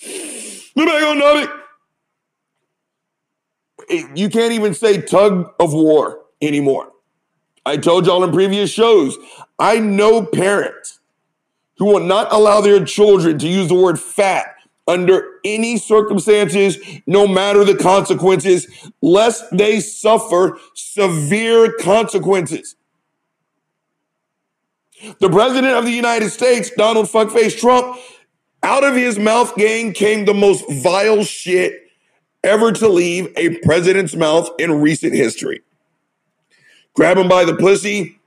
You 4.15 4.29
can't 4.29 4.53
even 4.53 4.73
say 4.73 5.01
tug 5.01 5.51
of 5.59 5.73
war 5.73 6.21
anymore. 6.41 6.91
I 7.65 7.77
told 7.77 8.05
y'all 8.05 8.23
in 8.23 8.31
previous 8.31 8.71
shows, 8.71 9.17
I 9.57 9.79
know 9.79 10.25
parents 10.25 10.99
who 11.77 11.85
will 11.85 11.99
not 11.99 12.31
allow 12.31 12.61
their 12.61 12.85
children 12.85 13.39
to 13.39 13.47
use 13.47 13.67
the 13.67 13.75
word 13.75 13.99
fat 13.99 14.55
under 14.89 15.23
any 15.45 15.77
circumstances, 15.77 16.77
no 17.05 17.27
matter 17.27 17.63
the 17.63 17.75
consequences, 17.75 18.67
lest 19.01 19.45
they 19.55 19.79
suffer 19.79 20.57
severe 20.73 21.71
consequences. 21.79 22.75
The 25.19 25.29
president 25.29 25.73
of 25.73 25.85
the 25.85 25.91
United 25.91 26.31
States, 26.31 26.71
Donald 26.71 27.05
Fuckface 27.05 27.57
Trump, 27.57 27.97
out 28.63 28.83
of 28.83 28.95
his 28.95 29.17
mouth 29.17 29.55
gang 29.55 29.93
came 29.93 30.25
the 30.25 30.33
most 30.33 30.65
vile 30.83 31.23
shit 31.23 31.83
ever 32.43 32.71
to 32.71 32.89
leave 32.89 33.31
a 33.37 33.57
president's 33.59 34.15
mouth 34.15 34.49
in 34.59 34.81
recent 34.81 35.13
history. 35.13 35.61
Grab 36.95 37.17
him 37.17 37.29
by 37.29 37.45
the 37.45 37.55
pussy, 37.55 38.19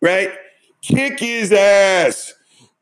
right? 0.00 0.32
Kick 0.80 1.20
his 1.20 1.52
ass. 1.52 2.34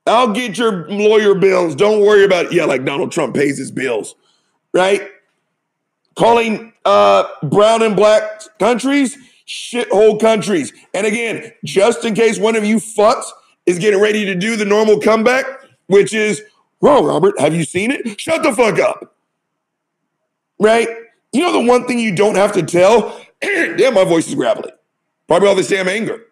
I'll 0.06 0.32
get 0.32 0.58
your 0.58 0.88
lawyer 0.88 1.34
bills. 1.34 1.74
Don't 1.74 2.00
worry 2.00 2.24
about 2.24 2.46
it. 2.46 2.52
Yeah, 2.52 2.64
like 2.64 2.84
Donald 2.84 3.12
Trump 3.12 3.34
pays 3.34 3.58
his 3.58 3.70
bills, 3.70 4.14
right? 4.72 5.02
Calling 6.16 6.72
uh, 6.84 7.24
brown 7.42 7.82
and 7.82 7.94
black 7.94 8.42
countries 8.58 9.16
shithole 9.50 10.20
countries. 10.20 10.72
And 10.94 11.06
again, 11.06 11.52
just 11.64 12.04
in 12.04 12.14
case 12.14 12.38
one 12.38 12.54
of 12.54 12.64
you 12.64 12.76
fucks 12.76 13.24
is 13.66 13.78
getting 13.78 14.00
ready 14.00 14.24
to 14.24 14.34
do 14.34 14.56
the 14.56 14.64
normal 14.64 15.00
comeback, 15.00 15.44
which 15.88 16.14
is, 16.14 16.42
well, 16.80 17.04
Robert, 17.04 17.38
have 17.40 17.54
you 17.54 17.64
seen 17.64 17.90
it? 17.90 18.20
Shut 18.20 18.42
the 18.44 18.52
fuck 18.52 18.78
up. 18.78 19.16
Right? 20.60 20.88
You 21.32 21.42
know 21.42 21.52
the 21.52 21.68
one 21.68 21.86
thing 21.86 21.98
you 21.98 22.14
don't 22.14 22.36
have 22.36 22.52
to 22.52 22.62
tell? 22.62 23.20
damn, 23.40 23.94
my 23.94 24.04
voice 24.04 24.28
is 24.28 24.34
gravelly. 24.34 24.72
Probably 25.26 25.48
all 25.48 25.54
this 25.54 25.68
damn 25.68 25.88
anger. 25.88 26.24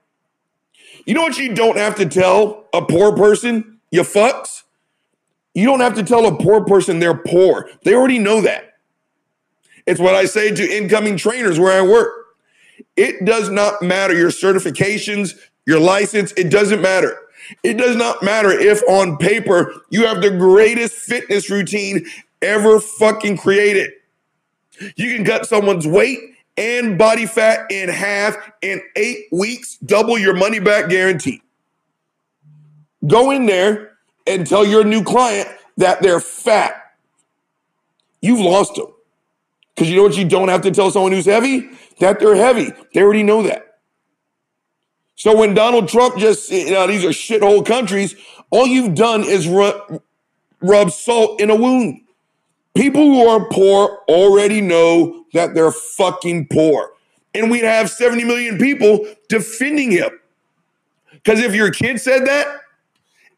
You 1.08 1.14
know 1.14 1.22
what 1.22 1.38
you 1.38 1.54
don't 1.54 1.78
have 1.78 1.94
to 1.94 2.06
tell 2.06 2.66
a 2.74 2.84
poor 2.84 3.16
person? 3.16 3.78
You 3.90 4.02
fucks. 4.02 4.64
You 5.54 5.64
don't 5.64 5.80
have 5.80 5.94
to 5.94 6.02
tell 6.02 6.26
a 6.26 6.36
poor 6.36 6.66
person 6.66 6.98
they're 6.98 7.16
poor. 7.16 7.70
They 7.82 7.94
already 7.94 8.18
know 8.18 8.42
that. 8.42 8.74
It's 9.86 9.98
what 9.98 10.14
I 10.14 10.26
say 10.26 10.54
to 10.54 10.76
incoming 10.76 11.16
trainers 11.16 11.58
where 11.58 11.72
I 11.72 11.80
work. 11.80 12.12
It 12.94 13.24
does 13.24 13.48
not 13.48 13.80
matter 13.80 14.14
your 14.14 14.28
certifications, 14.28 15.34
your 15.66 15.80
license, 15.80 16.32
it 16.36 16.50
doesn't 16.50 16.82
matter. 16.82 17.16
It 17.62 17.78
does 17.78 17.96
not 17.96 18.22
matter 18.22 18.50
if 18.50 18.82
on 18.86 19.16
paper 19.16 19.72
you 19.88 20.04
have 20.04 20.20
the 20.20 20.30
greatest 20.30 20.92
fitness 20.92 21.48
routine 21.48 22.04
ever 22.42 22.80
fucking 22.80 23.38
created. 23.38 23.92
You 24.96 25.16
can 25.16 25.24
cut 25.24 25.46
someone's 25.46 25.86
weight 25.86 26.18
and 26.58 26.98
body 26.98 27.24
fat 27.24 27.70
in 27.70 27.88
half 27.88 28.36
in 28.60 28.82
eight 28.96 29.26
weeks, 29.30 29.78
double 29.78 30.18
your 30.18 30.34
money 30.34 30.58
back 30.58 30.90
guarantee. 30.90 31.40
Go 33.06 33.30
in 33.30 33.46
there 33.46 33.96
and 34.26 34.44
tell 34.44 34.66
your 34.66 34.82
new 34.82 35.04
client 35.04 35.48
that 35.76 36.02
they're 36.02 36.20
fat. 36.20 36.74
You've 38.20 38.40
lost 38.40 38.74
them. 38.74 38.88
Because 39.74 39.88
you 39.88 39.96
know 39.96 40.02
what 40.02 40.16
you 40.16 40.28
don't 40.28 40.48
have 40.48 40.62
to 40.62 40.72
tell 40.72 40.90
someone 40.90 41.12
who's 41.12 41.26
heavy? 41.26 41.70
That 42.00 42.18
they're 42.18 42.34
heavy. 42.34 42.72
They 42.92 43.02
already 43.02 43.22
know 43.22 43.44
that. 43.44 43.78
So 45.14 45.36
when 45.36 45.54
Donald 45.54 45.88
Trump 45.88 46.16
just, 46.16 46.50
you 46.50 46.72
know, 46.72 46.88
these 46.88 47.04
are 47.04 47.10
shithole 47.10 47.64
countries, 47.64 48.16
all 48.50 48.66
you've 48.66 48.96
done 48.96 49.22
is 49.22 49.46
rub, 49.46 50.02
rub 50.60 50.90
salt 50.90 51.40
in 51.40 51.50
a 51.50 51.56
wound. 51.56 52.00
People 52.78 53.06
who 53.06 53.26
are 53.26 53.44
poor 53.44 54.04
already 54.08 54.60
know 54.60 55.24
that 55.32 55.52
they're 55.52 55.72
fucking 55.72 56.46
poor. 56.46 56.92
And 57.34 57.50
we'd 57.50 57.64
have 57.64 57.90
70 57.90 58.22
million 58.22 58.56
people 58.56 59.04
defending 59.28 59.90
him. 59.90 60.10
Because 61.10 61.40
if 61.40 61.56
your 61.56 61.72
kid 61.72 62.00
said 62.00 62.24
that, 62.28 62.60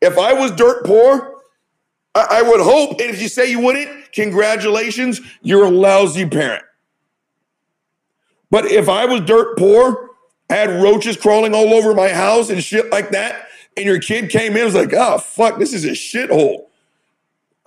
if 0.03 0.19
I 0.19 0.35
was 0.35 0.51
dirt 0.51 0.85
poor, 0.85 1.41
I, 2.15 2.27
I 2.33 2.43
would 2.43 2.61
hope, 2.61 3.01
and 3.01 3.09
if 3.09 3.23
you 3.23 3.29
say 3.29 3.51
you 3.51 3.61
wouldn't, 3.61 4.13
congratulations, 4.13 5.23
you're 5.41 5.65
a 5.65 5.71
lousy 5.71 6.29
parent. 6.29 6.65
But 8.51 8.67
if 8.67 8.91
I 8.91 9.07
was 9.07 9.23
dirt 9.23 9.57
poor, 9.57 10.11
had 10.51 10.69
roaches 10.83 11.17
crawling 11.17 11.55
all 11.55 11.73
over 11.73 11.95
my 11.95 12.11
house 12.11 12.51
and 12.51 12.63
shit 12.63 12.93
like 12.93 13.09
that, 13.13 13.47
and 13.75 13.87
your 13.87 14.01
kid 14.01 14.29
came 14.29 14.53
in 14.53 14.59
and 14.59 14.65
was 14.67 14.75
like, 14.75 14.93
oh, 14.93 15.17
fuck, 15.17 15.59
this 15.59 15.73
is 15.73 15.87
a 15.87 15.93
shithole. 15.93 16.67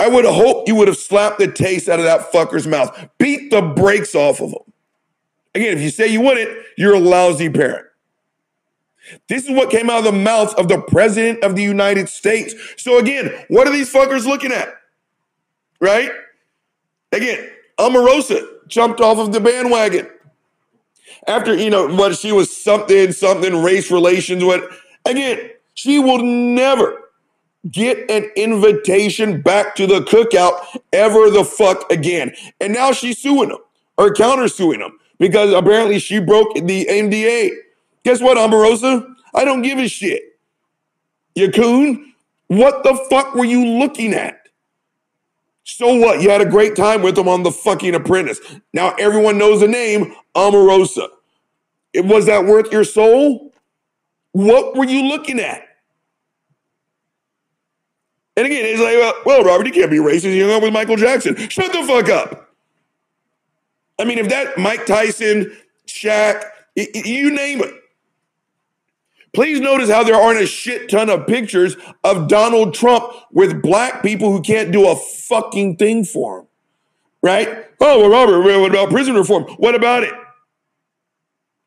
I 0.04 0.08
would 0.10 0.26
have 0.26 0.36
hoped 0.36 0.68
you 0.68 0.76
would 0.76 0.90
have 0.90 0.98
slapped 0.98 1.40
the 1.40 1.50
taste 1.50 1.88
out 1.88 1.98
of 1.98 2.04
that 2.04 2.30
fucker's 2.30 2.68
mouth, 2.68 3.10
beat 3.20 3.52
the 3.52 3.62
brakes 3.62 4.14
off 4.14 4.42
of 4.42 4.50
him. 4.50 4.74
Again, 5.56 5.78
if 5.78 5.82
you 5.82 5.90
say 5.90 6.08
you 6.08 6.20
wouldn't, 6.20 6.50
you're 6.78 6.96
a 6.96 7.00
lousy 7.00 7.50
parent. 7.50 7.86
This 9.30 9.46
is 9.46 9.52
what 9.52 9.70
came 9.70 9.90
out 9.90 10.00
of 10.00 10.04
the 10.04 10.12
mouth 10.12 10.54
of 10.56 10.68
the 10.68 10.82
president 10.82 11.42
of 11.42 11.56
the 11.56 11.64
United 11.64 12.10
States. 12.10 12.54
So 12.76 12.98
again, 12.98 13.32
what 13.48 13.66
are 13.66 13.72
these 13.72 13.94
fuckers 13.94 14.26
looking 14.26 14.52
at? 14.52 14.76
Right? 15.80 16.12
Again, 17.14 17.50
Omarosa 17.80 18.68
jumped 18.68 19.00
off 19.00 19.20
of 19.20 19.32
the 19.32 19.40
bandwagon. 19.40 20.10
After, 21.28 21.56
you 21.56 21.70
know, 21.70 21.88
what 21.88 22.18
she 22.18 22.34
was 22.34 22.54
something, 22.54 23.14
something, 23.14 23.64
race 23.64 23.90
relations, 23.90 24.44
what 24.44 24.70
again, 25.06 25.52
she 25.76 25.98
will 25.98 26.22
never 26.22 27.03
get 27.72 28.10
an 28.10 28.30
invitation 28.36 29.42
back 29.42 29.76
to 29.76 29.88
the 29.88 30.02
cookout 30.02 30.80
ever 30.92 31.30
the 31.30 31.46
fuck 31.46 31.90
again. 31.92 32.34
And 32.60 32.74
now 32.74 32.92
she's 32.92 33.20
suing 33.20 33.50
him 33.50 33.60
or 33.98 34.14
counter 34.14 34.48
suing 34.48 34.80
them 34.80 35.00
because 35.20 35.54
apparently 35.54 36.00
she 36.00 36.20
broke 36.20 36.54
the 36.56 36.86
NDA. 36.86 37.52
Guess 38.04 38.22
what, 38.22 38.38
Omarosa? 38.38 39.08
I 39.34 39.46
don't 39.46 39.62
give 39.62 39.80
a 39.80 39.88
shit. 39.88 40.22
You 41.36 41.52
coon, 41.52 42.14
what 42.48 42.84
the 42.84 42.96
fuck 43.10 43.34
were 43.34 43.46
you 43.46 43.66
looking 43.66 44.14
at? 44.14 44.40
So 45.64 45.96
what? 45.96 46.22
You 46.22 46.30
had 46.30 46.42
a 46.42 46.50
great 46.50 46.76
time 46.76 47.02
with 47.02 47.18
him 47.18 47.28
on 47.28 47.44
the 47.44 47.52
fucking 47.52 47.96
apprentice. 47.96 48.40
Now 48.74 48.94
everyone 49.00 49.38
knows 49.38 49.62
the 49.62 49.68
name 49.68 50.14
Omarosa. 50.36 51.08
It 51.94 52.06
was 52.06 52.26
that 52.26 52.46
worth 52.46 52.72
your 52.72 52.84
soul? 52.84 53.54
What 54.34 54.76
were 54.76 54.86
you 54.86 55.04
looking 55.04 55.40
at? 55.40 55.68
And 58.36 58.48
again, 58.48 58.66
it's 58.66 58.82
like, 58.82 59.26
well, 59.26 59.44
Robert, 59.44 59.68
you 59.68 59.74
can't 59.74 59.92
be 59.92 59.98
racist. 59.98 60.36
You 60.36 60.46
hung 60.46 60.56
out 60.56 60.62
with 60.64 60.74
Michael 60.74 60.96
Jackson. 60.96 61.36
Shut 61.50 61.72
the 61.72 61.84
fuck 61.84 62.10
up. 62.10 62.50
I 64.00 64.06
mean, 64.06 64.18
if 64.18 64.30
that 64.30 64.58
Mike 64.58 64.86
Tyson, 64.86 65.56
Shaq, 65.88 66.44
you 66.76 67.32
name 67.32 67.62
it. 67.62 67.76
Please 69.34 69.60
notice 69.60 69.90
how 69.90 70.04
there 70.04 70.16
aren't 70.16 70.42
a 70.42 70.46
shit 70.46 70.90
ton 70.90 71.10
of 71.10 71.26
pictures 71.26 71.76
of 72.04 72.28
Donald 72.28 72.74
Trump 72.74 73.12
with 73.32 73.62
black 73.62 74.04
people 74.04 74.32
who 74.32 74.42
can't 74.42 74.72
do 74.72 74.88
a 74.88 74.96
fucking 74.96 75.78
thing 75.78 76.06
for 76.06 76.40
him. 76.40 76.48
Right? 77.22 77.66
Oh, 77.80 78.02
well, 78.02 78.10
Robert, 78.10 78.42
what 78.42 78.70
about 78.70 78.90
prison 78.90 79.16
reform? 79.16 79.44
What 79.58 79.76
about 79.76 80.04
it? 80.04 80.14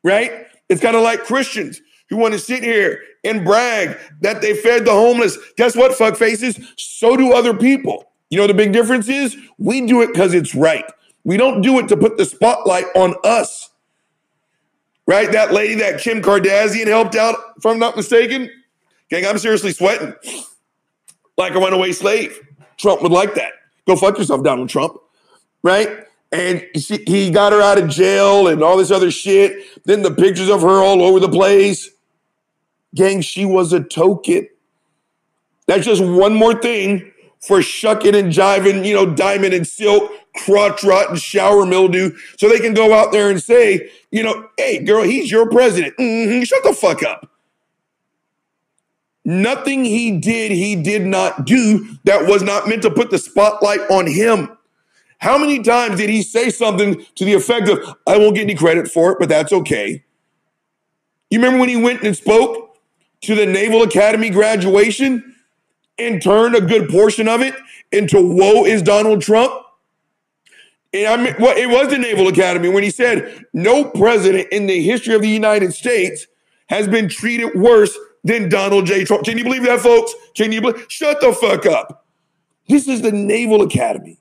Right? 0.03 0.45
It's 0.69 0.81
kind 0.81 0.95
of 0.95 1.01
like 1.01 1.23
Christians 1.23 1.81
who 2.09 2.17
want 2.17 2.33
to 2.33 2.39
sit 2.39 2.63
here 2.63 3.01
and 3.23 3.43
brag 3.43 3.97
that 4.21 4.41
they 4.41 4.55
fed 4.55 4.85
the 4.85 4.91
homeless. 4.91 5.37
Guess 5.57 5.75
what, 5.75 5.93
fuck 5.93 6.15
faces? 6.15 6.59
So 6.77 7.17
do 7.17 7.33
other 7.33 7.53
people. 7.53 8.05
You 8.29 8.37
know 8.37 8.47
the 8.47 8.53
big 8.53 8.73
difference 8.73 9.07
is? 9.07 9.37
We 9.57 9.85
do 9.85 10.01
it 10.01 10.07
because 10.07 10.33
it's 10.33 10.53
right. 10.53 10.85
We 11.23 11.37
don't 11.37 11.61
do 11.61 11.79
it 11.79 11.87
to 11.89 11.97
put 11.97 12.17
the 12.17 12.25
spotlight 12.25 12.85
on 12.95 13.15
us. 13.23 13.69
Right? 15.05 15.31
That 15.31 15.53
lady 15.53 15.75
that 15.75 16.01
Kim 16.01 16.21
Kardashian 16.21 16.87
helped 16.87 17.15
out, 17.15 17.35
if 17.57 17.65
I'm 17.65 17.79
not 17.79 17.95
mistaken. 17.95 18.49
Gang, 19.09 19.25
I'm 19.25 19.37
seriously 19.37 19.71
sweating 19.71 20.13
like 21.37 21.53
a 21.55 21.59
runaway 21.59 21.93
slave. 21.93 22.37
Trump 22.77 23.01
would 23.01 23.11
like 23.11 23.35
that. 23.35 23.53
Go 23.87 23.95
fuck 23.95 24.17
yourself, 24.17 24.43
Donald 24.43 24.69
Trump. 24.69 24.97
Right? 25.63 26.03
And 26.31 26.65
she, 26.75 27.03
he 27.07 27.31
got 27.31 27.53
her 27.53 27.61
out 27.61 27.77
of 27.77 27.87
jail 27.87 28.49
and 28.49 28.61
all 28.61 28.75
this 28.75 28.91
other 28.91 29.11
shit. 29.11 29.63
Then 29.85 30.01
the 30.01 30.11
pictures 30.11 30.49
of 30.49 30.61
her 30.61 30.83
all 30.83 31.01
over 31.01 31.21
the 31.21 31.29
place. 31.29 31.89
Gang, 32.97 33.21
she 33.21 33.45
was 33.45 33.71
a 33.73 33.81
token. 33.81 34.47
That's 35.67 35.85
just 35.85 36.03
one 36.03 36.33
more 36.33 36.59
thing 36.59 37.11
for 37.39 37.61
shucking 37.61 38.15
and 38.15 38.33
jiving, 38.33 38.83
you 38.85 38.95
know, 38.95 39.05
diamond 39.05 39.53
and 39.53 39.67
silk, 39.67 40.11
crotch 40.35 40.83
rot 40.83 41.09
and 41.09 41.19
shower 41.19 41.65
mildew, 41.65 42.11
so 42.37 42.49
they 42.49 42.59
can 42.59 42.73
go 42.73 42.93
out 42.93 43.11
there 43.11 43.29
and 43.29 43.41
say, 43.41 43.89
you 44.11 44.23
know, 44.23 44.49
hey, 44.57 44.79
girl, 44.79 45.03
he's 45.03 45.29
your 45.29 45.47
president. 45.47 45.95
Mhm, 45.97 46.45
shut 46.45 46.63
the 46.63 46.73
fuck 46.73 47.03
up. 47.03 47.29
Nothing 49.23 49.85
he 49.85 50.19
did, 50.19 50.51
he 50.51 50.75
did 50.75 51.05
not 51.05 51.45
do 51.45 51.85
that 52.05 52.27
was 52.27 52.41
not 52.41 52.67
meant 52.67 52.81
to 52.81 52.89
put 52.89 53.11
the 53.11 53.17
spotlight 53.19 53.81
on 53.91 54.07
him. 54.07 54.57
How 55.19 55.37
many 55.37 55.61
times 55.61 55.97
did 55.97 56.09
he 56.09 56.23
say 56.23 56.49
something 56.49 57.05
to 57.15 57.25
the 57.25 57.33
effect 57.33 57.69
of, 57.69 57.79
I 58.07 58.17
won't 58.17 58.35
get 58.35 58.43
any 58.43 58.55
credit 58.55 58.89
for 58.89 59.11
it, 59.11 59.19
but 59.19 59.29
that's 59.29 59.51
okay? 59.51 60.03
You 61.29 61.39
remember 61.39 61.59
when 61.59 61.69
he 61.69 61.75
went 61.75 62.03
and 62.03 62.15
spoke 62.15 62.66
to 63.21 63.35
the 63.35 63.45
Naval 63.45 63.83
Academy 63.83 64.29
graduation 64.29 65.35
and 65.97 66.21
turned 66.21 66.55
a 66.55 66.61
good 66.61 66.89
portion 66.89 67.27
of 67.27 67.41
it 67.41 67.55
into 67.91 68.21
woe 68.21 68.65
is 68.65 68.81
Donald 68.81 69.21
Trump? 69.21 69.53
And 70.93 71.07
I 71.07 71.23
mean, 71.23 71.35
well, 71.39 71.57
it 71.57 71.67
was 71.67 71.89
the 71.89 71.97
Naval 71.97 72.27
Academy 72.27 72.69
when 72.69 72.83
he 72.83 72.89
said, 72.89 73.45
no 73.53 73.85
president 73.85 74.47
in 74.51 74.67
the 74.67 74.81
history 74.81 75.13
of 75.15 75.21
the 75.21 75.29
United 75.29 75.73
States 75.73 76.27
has 76.69 76.87
been 76.87 77.09
treated 77.09 77.55
worse 77.55 77.97
than 78.23 78.49
Donald 78.49 78.85
J. 78.85 79.03
Trump. 79.03 79.25
Can 79.25 79.37
you 79.37 79.43
believe 79.43 79.63
that, 79.63 79.79
folks? 79.79 80.13
Can 80.35 80.51
you 80.51 80.61
believe? 80.61 80.85
Shut 80.89 81.21
the 81.21 81.33
fuck 81.33 81.65
up. 81.65 82.05
This 82.67 82.87
is 82.87 83.01
the 83.01 83.11
Naval 83.11 83.61
Academy. 83.61 84.19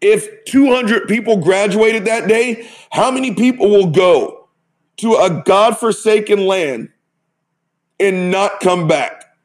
If 0.00 0.44
200 0.46 1.08
people 1.08 1.36
graduated 1.38 2.06
that 2.06 2.28
day, 2.28 2.68
how 2.90 3.10
many 3.10 3.34
people 3.34 3.68
will 3.68 3.90
go 3.90 4.39
to 4.98 5.14
a 5.14 5.42
godforsaken 5.44 6.46
land 6.46 6.90
and 7.98 8.30
not 8.30 8.60
come 8.60 8.86
back? 8.86 9.36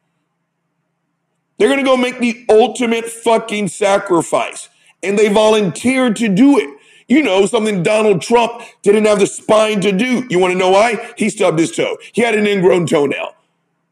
They're 1.58 1.70
going 1.70 1.80
to 1.80 1.86
go 1.86 1.98
make 1.98 2.20
the 2.20 2.46
ultimate 2.50 3.06
fucking 3.06 3.70
sacrifice. 3.70 4.70
And 5.04 5.18
they 5.18 5.32
volunteered 5.32 6.16
to 6.18 6.28
do 6.28 6.58
it. 6.58 6.70
You 7.08 7.22
know, 7.22 7.46
something 7.46 7.84
Donald 7.84 8.22
Trump 8.22 8.64
didn't 8.82 9.06
have 9.06 9.20
the 9.20 9.28
spine 9.28 9.80
to 9.82 9.92
do. 9.92 10.26
You 10.30 10.40
want 10.40 10.54
to 10.54 10.58
know 10.58 10.72
why? 10.72 11.14
He 11.18 11.30
stubbed 11.30 11.60
his 11.60 11.72
toe. 11.72 11.98
He 12.14 12.22
had 12.22 12.36
an 12.36 12.48
ingrown 12.48 12.88
toenail. 12.88 13.36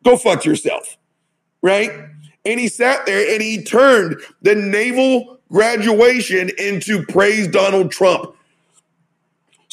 Go 0.04 0.18
fuck 0.18 0.46
yourself. 0.46 0.98
Right? 1.62 1.92
And 2.46 2.60
he 2.60 2.68
sat 2.68 3.06
there 3.06 3.34
and 3.34 3.42
he 3.42 3.64
turned 3.64 4.18
the 4.42 4.56
naval 4.56 5.40
graduation 5.50 6.50
into 6.58 7.06
praise 7.06 7.48
Donald 7.48 7.92
Trump. 7.92 8.36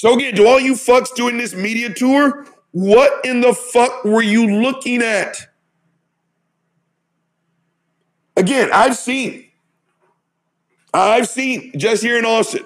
So 0.00 0.14
again, 0.14 0.34
to 0.36 0.46
all 0.46 0.58
you 0.58 0.72
fucks 0.72 1.14
doing 1.14 1.36
this 1.36 1.54
media 1.54 1.92
tour, 1.92 2.46
what 2.70 3.22
in 3.22 3.42
the 3.42 3.52
fuck 3.52 4.02
were 4.02 4.22
you 4.22 4.62
looking 4.62 5.02
at? 5.02 5.36
Again, 8.34 8.70
I've 8.72 8.96
seen, 8.96 9.44
I've 10.94 11.28
seen 11.28 11.72
just 11.76 12.02
here 12.02 12.16
in 12.16 12.24
Austin, 12.24 12.64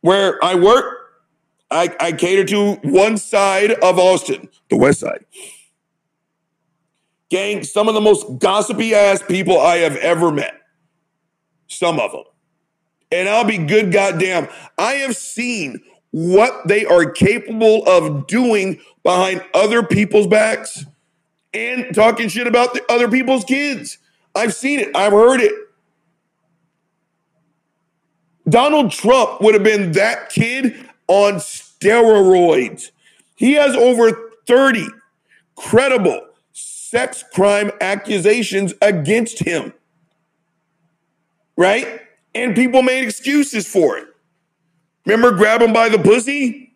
where 0.00 0.42
I 0.42 0.54
work, 0.54 1.10
I, 1.70 1.94
I 2.00 2.12
cater 2.12 2.46
to 2.46 2.76
one 2.88 3.18
side 3.18 3.72
of 3.72 3.98
Austin, 3.98 4.48
the 4.70 4.78
west 4.78 5.00
side. 5.00 5.26
Gang, 7.28 7.64
some 7.64 7.86
of 7.86 7.92
the 7.92 8.00
most 8.00 8.38
gossipy 8.38 8.94
ass 8.94 9.22
people 9.22 9.60
I 9.60 9.76
have 9.76 9.96
ever 9.96 10.32
met. 10.32 10.54
Some 11.66 12.00
of 12.00 12.12
them. 12.12 12.24
And 13.12 13.28
I'll 13.28 13.44
be 13.44 13.58
good 13.58 13.92
goddamn. 13.92 14.48
I 14.78 14.92
have 14.94 15.16
seen 15.16 15.82
what 16.10 16.66
they 16.66 16.84
are 16.84 17.10
capable 17.10 17.86
of 17.88 18.26
doing 18.26 18.80
behind 19.02 19.44
other 19.54 19.82
people's 19.82 20.26
backs 20.26 20.84
and 21.54 21.94
talking 21.94 22.28
shit 22.28 22.46
about 22.46 22.74
the 22.74 22.84
other 22.90 23.08
people's 23.08 23.44
kids. 23.44 23.98
I've 24.34 24.54
seen 24.54 24.80
it. 24.80 24.94
I've 24.94 25.12
heard 25.12 25.40
it. 25.40 25.52
Donald 28.48 28.90
Trump 28.90 29.40
would 29.40 29.54
have 29.54 29.62
been 29.62 29.92
that 29.92 30.30
kid 30.30 30.88
on 31.06 31.34
steroids. 31.34 32.90
He 33.36 33.52
has 33.54 33.76
over 33.76 34.32
30 34.46 34.86
credible 35.54 36.26
sex 36.52 37.24
crime 37.32 37.70
accusations 37.80 38.74
against 38.82 39.40
him. 39.40 39.72
Right? 41.56 42.00
And 42.34 42.54
people 42.54 42.82
made 42.82 43.04
excuses 43.04 43.68
for 43.68 43.98
it. 43.98 44.09
Remember 45.06 45.32
grab 45.32 45.62
him 45.62 45.72
by 45.72 45.88
the 45.88 45.98
pussy? 45.98 46.74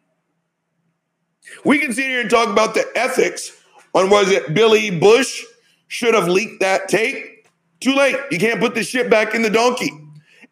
We 1.64 1.78
can 1.78 1.92
sit 1.92 2.06
here 2.06 2.20
and 2.20 2.30
talk 2.30 2.48
about 2.48 2.74
the 2.74 2.86
ethics 2.94 3.52
on 3.94 4.10
was 4.10 4.30
it 4.30 4.54
Billy 4.54 4.90
Bush 4.90 5.42
should 5.88 6.14
have 6.14 6.28
leaked 6.28 6.60
that 6.60 6.88
tape. 6.88 7.46
Too 7.80 7.94
late. 7.94 8.16
You 8.30 8.38
can't 8.38 8.60
put 8.60 8.74
this 8.74 8.88
shit 8.88 9.10
back 9.10 9.34
in 9.34 9.42
the 9.42 9.50
donkey. 9.50 9.90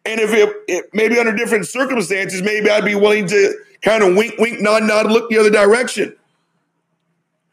And 0.05 0.19
if 0.19 0.31
it, 0.33 0.55
it 0.67 0.85
maybe 0.93 1.17
under 1.17 1.33
different 1.33 1.67
circumstances, 1.67 2.41
maybe 2.41 2.69
I'd 2.69 2.85
be 2.85 2.95
willing 2.95 3.27
to 3.27 3.57
kind 3.81 4.03
of 4.03 4.15
wink, 4.15 4.35
wink, 4.37 4.61
nod, 4.61 4.83
nod, 4.83 5.07
look 5.11 5.29
the 5.29 5.37
other 5.37 5.49
direction. 5.49 6.15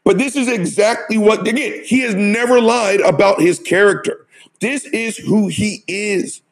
But 0.05 0.19
this 0.19 0.35
is 0.37 0.49
exactly 0.49 1.19
what, 1.19 1.47
again, 1.47 1.83
he 1.85 2.01
has 2.01 2.15
never 2.15 2.61
lied 2.61 3.01
about 3.01 3.41
his 3.41 3.59
character. 3.59 4.27
This 4.61 4.85
is 4.87 5.17
who 5.17 5.49
he 5.49 5.85
is. 5.87 6.43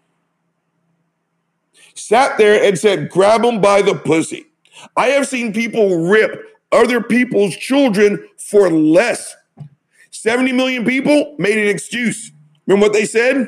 Sat 2.08 2.38
there 2.38 2.64
and 2.64 2.78
said, 2.78 3.10
grab 3.10 3.44
him 3.44 3.60
by 3.60 3.82
the 3.82 3.94
pussy. 3.94 4.46
I 4.96 5.08
have 5.08 5.28
seen 5.28 5.52
people 5.52 6.08
rip 6.08 6.42
other 6.72 7.02
people's 7.02 7.54
children 7.54 8.26
for 8.38 8.70
less. 8.70 9.36
70 10.10 10.52
million 10.52 10.86
people 10.86 11.34
made 11.38 11.58
an 11.58 11.68
excuse. 11.68 12.32
Remember 12.66 12.86
what 12.86 12.94
they 12.94 13.04
said? 13.04 13.46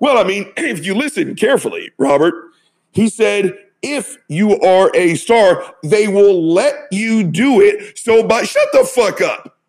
Well, 0.00 0.18
I 0.18 0.24
mean, 0.24 0.52
if 0.56 0.84
you 0.84 0.96
listen 0.96 1.36
carefully, 1.36 1.92
Robert, 1.96 2.34
he 2.90 3.08
said, 3.08 3.56
if 3.82 4.18
you 4.26 4.58
are 4.58 4.90
a 4.92 5.14
star, 5.14 5.76
they 5.84 6.08
will 6.08 6.52
let 6.52 6.74
you 6.90 7.22
do 7.22 7.60
it. 7.60 7.96
So, 7.96 8.26
by 8.26 8.42
shut 8.42 8.66
the 8.72 8.82
fuck 8.82 9.20
up. 9.20 9.60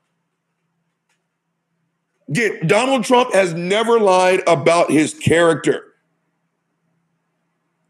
Get 2.33 2.65
Donald 2.65 3.03
Trump 3.03 3.31
has 3.35 3.53
never 3.53 3.99
lied 3.99 4.41
about 4.47 4.89
his 4.89 5.13
character. 5.13 5.84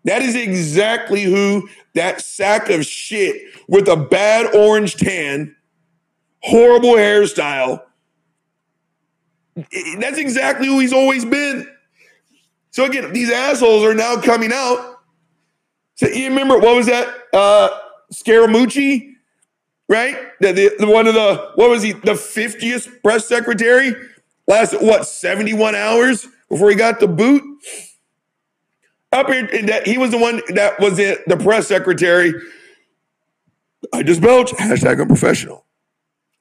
That 0.06 0.22
is 0.22 0.36
exactly 0.36 1.24
who 1.24 1.70
that 1.96 2.22
sack 2.22 2.70
of 2.70 2.86
shit 2.86 3.42
with 3.68 3.88
a 3.90 3.98
bad 3.98 4.56
orange 4.56 4.96
tan, 4.96 5.56
horrible 6.42 6.94
hairstyle. 6.94 7.82
That's 10.00 10.18
exactly 10.18 10.68
who 10.68 10.80
he's 10.80 10.94
always 10.94 11.26
been. 11.26 11.68
So 12.72 12.86
again, 12.86 13.14
these 13.14 13.32
assholes 13.32 13.84
are 13.84 13.94
now 13.96 14.18
coming 14.22 14.52
out 14.54 14.96
So 15.96 16.08
you 16.08 16.30
remember 16.30 16.60
what 16.60 16.76
was 16.76 16.88
that? 16.88 17.08
Uh 17.34 17.70
Scaramucci, 18.14 19.14
right? 19.90 20.18
The, 20.42 20.52
the, 20.54 20.72
the 20.80 20.88
one 20.88 21.08
of 21.08 21.16
the 21.16 21.52
what 21.56 21.70
was 21.70 21.84
he? 21.84 21.94
The 21.94 22.14
50th 22.14 23.02
press 23.04 23.28
secretary? 23.28 23.96
Lasted 24.48 24.82
what 24.82 25.08
71 25.08 25.76
hours 25.76 26.28
before 26.50 26.70
he 26.70 26.76
got 26.76 27.00
the 27.00 27.08
boot? 27.08 27.44
Up 29.16 29.30
here, 29.30 29.48
and 29.54 29.70
that 29.70 29.88
he 29.88 29.98
was 29.98 30.12
the 30.12 30.18
one 30.18 30.42
that 30.50 30.80
was 30.80 30.98
the, 30.98 31.20
the 31.26 31.38
press 31.38 31.68
secretary. 31.68 32.34
I 33.94 34.04
just 34.04 34.22
belch. 34.22 34.52
Hashtag 34.52 35.00
unprofessional 35.00 35.66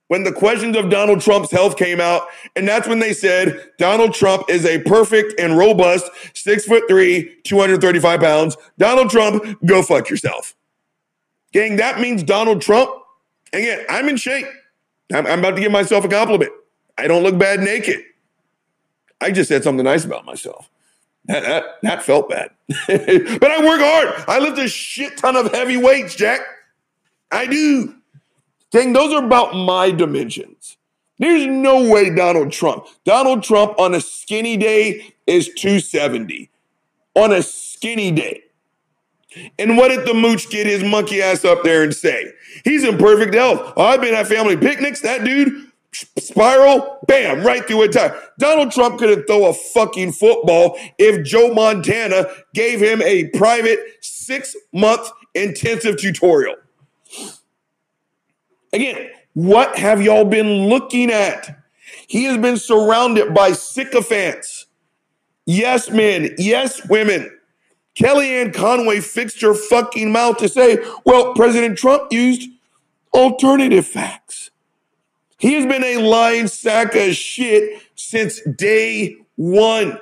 when 0.08 0.24
the 0.24 0.32
questions 0.32 0.76
of 0.76 0.90
Donald 0.90 1.20
Trump's 1.20 1.50
health 1.50 1.76
came 1.76 2.00
out, 2.00 2.28
and 2.56 2.68
that's 2.68 2.86
when 2.86 2.98
they 2.98 3.12
said 3.12 3.70
Donald 3.78 4.14
Trump 4.14 4.48
is 4.48 4.64
a 4.64 4.78
perfect 4.80 5.40
and 5.40 5.56
robust 5.56 6.10
six 6.34 6.64
foot 6.64 6.84
three, 6.88 7.36
235 7.44 8.20
pounds. 8.20 8.56
Donald 8.78 9.10
Trump, 9.10 9.42
go 9.64 9.82
fuck 9.82 10.10
yourself. 10.10 10.54
Gang, 11.52 11.76
that 11.76 12.00
means 12.00 12.22
Donald 12.22 12.60
Trump. 12.60 12.90
Again, 13.52 13.84
I'm 13.88 14.08
in 14.08 14.16
shape. 14.16 14.46
I'm, 15.12 15.26
I'm 15.26 15.38
about 15.38 15.56
to 15.56 15.60
give 15.60 15.72
myself 15.72 16.04
a 16.04 16.08
compliment. 16.08 16.52
I 16.98 17.06
don't 17.06 17.22
look 17.22 17.38
bad 17.38 17.60
naked. 17.60 18.00
I 19.20 19.30
just 19.30 19.48
said 19.48 19.64
something 19.64 19.84
nice 19.84 20.04
about 20.04 20.24
myself. 20.24 20.70
That, 21.26 21.42
that, 21.42 21.64
that 21.82 22.02
felt 22.02 22.28
bad. 22.28 22.50
but 22.68 23.50
I 23.50 23.64
work 23.64 23.80
hard. 23.80 24.24
I 24.28 24.38
lift 24.38 24.58
a 24.58 24.68
shit 24.68 25.16
ton 25.16 25.36
of 25.36 25.52
heavy 25.52 25.76
weights, 25.76 26.14
Jack. 26.14 26.40
I 27.30 27.46
do. 27.46 27.94
Dang, 28.70 28.92
those 28.92 29.12
are 29.14 29.24
about 29.24 29.54
my 29.54 29.90
dimensions. 29.90 30.76
There's 31.18 31.46
no 31.46 31.88
way 31.88 32.14
Donald 32.14 32.50
Trump, 32.50 32.86
Donald 33.04 33.42
Trump 33.42 33.78
on 33.78 33.94
a 33.94 34.00
skinny 34.00 34.56
day 34.56 35.14
is 35.26 35.48
270. 35.54 36.50
On 37.14 37.32
a 37.32 37.42
skinny 37.42 38.10
day. 38.10 38.42
And 39.58 39.76
what 39.76 39.88
did 39.88 40.06
the 40.06 40.14
mooch 40.14 40.50
get 40.50 40.66
his 40.66 40.82
monkey 40.82 41.22
ass 41.22 41.44
up 41.44 41.62
there 41.62 41.82
and 41.82 41.94
say? 41.94 42.32
He's 42.64 42.84
in 42.84 42.98
perfect 42.98 43.34
health. 43.34 43.72
Oh, 43.76 43.84
I've 43.84 44.00
been 44.00 44.14
at 44.14 44.26
family 44.26 44.56
picnics. 44.56 45.00
That 45.00 45.24
dude, 45.24 45.70
spiral, 46.18 46.98
bam, 47.06 47.44
right 47.44 47.66
through 47.66 47.82
a 47.82 47.88
tire. 47.88 48.20
Donald 48.38 48.72
Trump 48.72 48.98
couldn't 48.98 49.26
throw 49.26 49.46
a 49.46 49.54
fucking 49.54 50.12
football 50.12 50.78
if 50.98 51.24
Joe 51.24 51.52
Montana 51.52 52.26
gave 52.54 52.80
him 52.80 53.02
a 53.02 53.28
private 53.30 53.78
six 54.00 54.56
month 54.72 55.08
intensive 55.34 55.96
tutorial. 55.96 56.56
Again, 58.72 59.10
what 59.34 59.76
have 59.76 60.02
y'all 60.02 60.24
been 60.24 60.68
looking 60.68 61.10
at? 61.10 61.62
He 62.06 62.24
has 62.24 62.38
been 62.38 62.56
surrounded 62.56 63.34
by 63.34 63.52
sycophants. 63.52 64.66
Yes, 65.46 65.90
men. 65.90 66.34
Yes, 66.38 66.86
women. 66.88 67.30
Kellyanne 67.96 68.52
Conway 68.52 69.00
fixed 69.00 69.40
her 69.42 69.54
fucking 69.54 70.10
mouth 70.10 70.38
to 70.38 70.48
say, 70.48 70.78
well, 71.04 71.34
President 71.34 71.78
Trump 71.78 72.12
used 72.12 72.48
alternative 73.12 73.86
facts. 73.86 74.50
He 75.38 75.54
has 75.54 75.66
been 75.66 75.84
a 75.84 75.98
lying 75.98 76.46
sack 76.46 76.94
of 76.94 77.14
shit 77.14 77.82
since 77.94 78.40
day 78.42 79.16
one. 79.36 79.98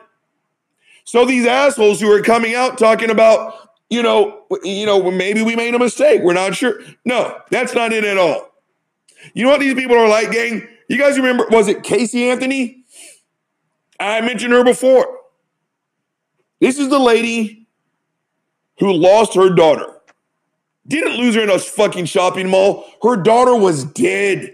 So 1.05 1.25
these 1.25 1.47
assholes 1.47 2.01
who 2.01 2.11
are 2.12 2.23
coming 2.23 2.55
out 2.55 2.79
talking 2.79 3.11
about, 3.11 3.71
you 3.90 4.03
know, 4.03 4.45
you 4.62 4.87
know, 4.87 5.11
maybe 5.11 5.42
we 5.42 5.57
made 5.57 5.75
a 5.75 5.79
mistake. 5.79 6.23
We're 6.23 6.33
not 6.33 6.55
sure. 6.55 6.81
No, 7.05 7.38
that's 7.51 7.75
not 7.75 7.92
it 7.92 8.05
at 8.05 8.18
all. 8.18 8.51
You 9.35 9.45
know 9.45 9.51
what 9.51 9.61
these 9.61 9.75
people 9.75 9.97
are 9.97 10.09
like, 10.09 10.31
gang? 10.31 10.66
You 10.88 10.99
guys 10.99 11.16
remember, 11.16 11.47
was 11.51 11.68
it 11.68 11.83
Casey 11.83 12.29
Anthony? 12.29 12.85
I 13.99 14.21
mentioned 14.21 14.53
her 14.53 14.64
before. 14.64 15.07
This 16.61 16.79
is 16.79 16.88
the 16.88 16.99
lady 16.99 17.66
who 18.79 18.92
lost 18.92 19.35
her 19.35 19.51
daughter. 19.51 19.87
Didn't 20.87 21.16
lose 21.16 21.35
her 21.35 21.42
in 21.42 21.51
a 21.51 21.59
fucking 21.59 22.07
shopping 22.07 22.49
mall. 22.49 22.85
Her 23.03 23.16
daughter 23.16 23.57
was 23.57 23.85
dead. 23.85 24.53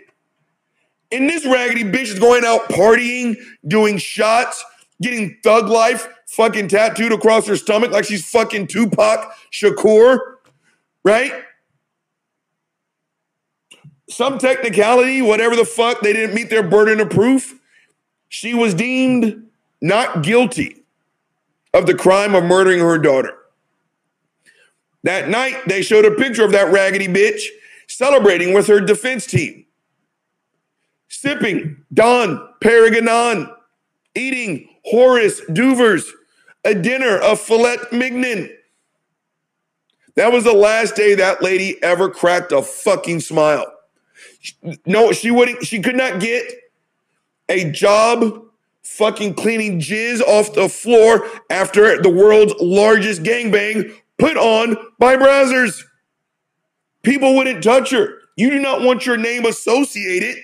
And 1.11 1.29
this 1.29 1.47
raggedy 1.47 1.85
bitch 1.85 2.09
is 2.13 2.19
going 2.19 2.45
out 2.45 2.69
partying, 2.69 3.37
doing 3.67 3.99
shots, 3.99 4.65
getting 5.01 5.39
thug 5.43 5.69
life 5.69 6.09
fucking 6.27 6.69
tattooed 6.69 7.13
across 7.13 7.47
her 7.47 7.57
stomach 7.57 7.91
like 7.91 8.05
she's 8.05 8.29
fucking 8.29 8.67
Tupac 8.67 9.33
Shakur, 9.51 10.19
right? 11.05 11.33
some 14.09 14.39
technicality, 14.39 15.23
whatever 15.23 15.55
the 15.55 15.65
fuck, 15.65 16.01
they 16.01 16.13
didn't 16.13 16.35
meet 16.35 16.51
their 16.51 16.63
burden 16.63 17.01
of 17.01 17.11
proof. 17.11 17.59
She 18.29 18.55
was 18.55 18.75
deemed 18.75 19.47
not 19.81 20.23
guilty 20.23 20.85
of 21.75 21.87
the 21.87 21.95
crime 21.95 22.35
of 22.35 22.45
murdering 22.45 22.81
her 22.81 22.99
daughter. 22.99 23.35
That 25.05 25.29
night, 25.29 25.57
they 25.67 25.83
showed 25.83 26.05
a 26.05 26.11
picture 26.11 26.45
of 26.45 26.53
that 26.53 26.73
raggedy 26.73 27.07
bitch 27.07 27.43
celebrating 27.87 28.53
with 28.53 28.67
her 28.67 28.81
defense 28.81 29.27
team, 29.27 29.65
sipping 31.09 31.85
Dom, 31.93 32.49
Perignon, 32.61 33.53
eating 34.15 34.69
hors 34.85 35.41
d'oeuvres, 35.53 36.13
a 36.65 36.75
dinner 36.75 37.17
of 37.19 37.41
filet 37.41 37.77
mignon. 37.93 38.51
That 40.17 40.33
was 40.33 40.45
the 40.45 40.53
last 40.53 40.97
day 40.97 41.15
that 41.15 41.43
lady 41.43 41.81
ever 41.83 42.11
cracked 42.11 42.53
a 42.53 42.63
fucking 42.63 43.21
smile. 43.21 43.65
No, 44.85 45.13
she 45.13 45.31
wouldn't. 45.31 45.65
She 45.65 45.81
could 45.81 45.97
not 45.97 46.21
get 46.21 46.45
a 47.49 47.71
job 47.71 48.43
fucking 48.83 49.35
cleaning 49.35 49.79
jizz 49.79 50.21
off 50.23 50.55
the 50.55 50.69
floor 50.69 51.29
after 51.51 52.01
the 52.03 52.11
world's 52.11 52.55
largest 52.61 53.23
gangbang 53.23 53.95
put 54.19 54.37
on 54.37 54.77
by 54.99 55.17
Brazzers. 55.17 55.85
People 57.03 57.37
wouldn't 57.37 57.63
touch 57.63 57.91
her. 57.91 58.19
You 58.37 58.51
do 58.51 58.59
not 58.59 58.83
want 58.83 59.07
your 59.07 59.17
name 59.17 59.45
associated 59.47 60.37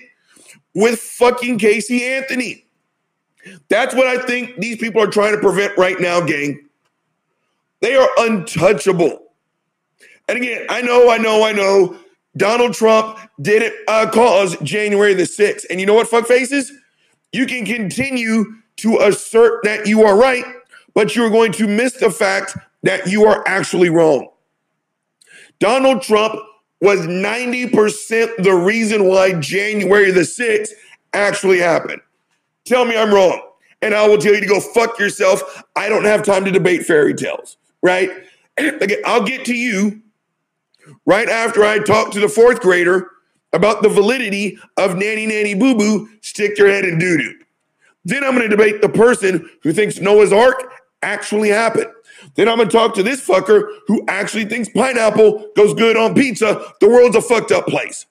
with 0.75 0.99
fucking 0.99 1.57
Casey 1.57 2.03
Anthony. 2.03 2.65
That's 3.69 3.95
what 3.95 4.07
I 4.07 4.17
think 4.25 4.57
these 4.57 4.77
people 4.77 5.01
are 5.01 5.07
trying 5.07 5.33
to 5.33 5.39
prevent 5.39 5.77
right 5.77 5.99
now, 5.99 6.21
gang. 6.21 6.67
They 7.81 7.95
are 7.95 8.09
untouchable. 8.17 9.23
And 10.27 10.37
again, 10.37 10.65
I 10.69 10.81
know, 10.81 11.09
I 11.09 11.17
know, 11.17 11.43
I 11.43 11.51
know 11.51 11.97
Donald 12.37 12.73
Trump 12.73 13.19
didn't 13.41 13.73
uh, 13.87 14.09
cause 14.11 14.57
January 14.61 15.13
the 15.13 15.23
6th. 15.23 15.65
And 15.69 15.79
you 15.79 15.85
know 15.85 15.93
what, 15.93 16.07
fuck 16.07 16.25
faces? 16.25 16.71
You 17.31 17.45
can 17.45 17.65
continue 17.65 18.45
to 18.77 18.97
assert 19.01 19.63
that 19.63 19.87
you 19.87 20.03
are 20.03 20.17
right, 20.17 20.43
but 20.93 21.15
you're 21.15 21.29
going 21.29 21.51
to 21.53 21.67
miss 21.67 21.93
the 21.93 22.09
fact 22.09 22.57
that 22.83 23.07
you 23.07 23.25
are 23.25 23.43
actually 23.47 23.89
wrong. 23.89 24.29
Donald 25.59 26.01
Trump 26.01 26.39
was 26.85 27.01
90% 27.01 28.43
the 28.43 28.53
reason 28.53 29.05
why 29.05 29.33
January 29.39 30.11
the 30.11 30.21
6th 30.21 30.69
actually 31.13 31.59
happened. 31.59 32.01
Tell 32.65 32.85
me 32.85 32.95
I'm 32.95 33.13
wrong. 33.13 33.41
And 33.81 33.93
I 33.93 34.07
will 34.07 34.17
tell 34.17 34.33
you 34.33 34.39
to 34.39 34.47
go 34.47 34.59
fuck 34.59 34.97
yourself. 34.99 35.63
I 35.75 35.89
don't 35.89 36.05
have 36.05 36.23
time 36.23 36.45
to 36.45 36.51
debate 36.51 36.85
fairy 36.85 37.13
tales, 37.13 37.57
right? 37.81 38.09
Again, 38.57 38.99
I'll 39.05 39.23
get 39.23 39.45
to 39.45 39.55
you 39.55 40.01
right 41.05 41.27
after 41.27 41.63
I 41.63 41.79
talk 41.79 42.11
to 42.11 42.19
the 42.19 42.29
fourth 42.29 42.61
grader 42.61 43.09
about 43.51 43.81
the 43.81 43.89
validity 43.89 44.59
of 44.77 44.95
nanny 44.95 45.25
nanny 45.25 45.53
boo 45.53 45.75
boo, 45.75 46.09
stick 46.21 46.57
your 46.57 46.69
head 46.69 46.85
in 46.85 46.99
doo 46.99 47.17
doo. 47.17 47.33
Then 48.03 48.23
I'm 48.23 48.35
going 48.35 48.49
to 48.49 48.55
debate 48.55 48.81
the 48.81 48.89
person 48.89 49.49
who 49.63 49.73
thinks 49.73 49.99
Noah's 49.99 50.31
Ark 50.31 50.71
actually 51.01 51.49
happened. 51.49 51.87
Then 52.35 52.49
I'm 52.49 52.57
to 52.57 52.65
talk 52.65 52.93
to 52.95 53.03
this 53.03 53.25
fucker 53.25 53.67
who 53.87 54.03
actually 54.07 54.45
thinks 54.45 54.69
pineapple 54.69 55.51
goes 55.55 55.73
good 55.73 55.97
on 55.97 56.15
pizza. 56.15 56.73
The 56.79 56.87
world's 56.87 57.15
a 57.15 57.21
fucked 57.21 57.51
up 57.51 57.67
place. 57.67 58.05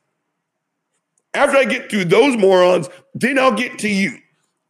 After 1.33 1.57
I 1.57 1.65
get 1.65 1.91
through 1.91 2.07
those 2.07 2.37
morons, 2.37 2.89
then 3.15 3.39
I'll 3.39 3.53
get 3.53 3.79
to 3.81 3.89
you. 3.89 4.19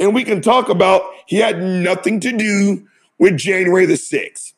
And 0.00 0.14
we 0.14 0.24
can 0.24 0.40
talk 0.40 0.68
about 0.68 1.02
he 1.26 1.36
had 1.36 1.62
nothing 1.62 2.20
to 2.20 2.32
do 2.32 2.86
with 3.18 3.36
January 3.36 3.86
the 3.86 3.94
6th. 3.94 4.52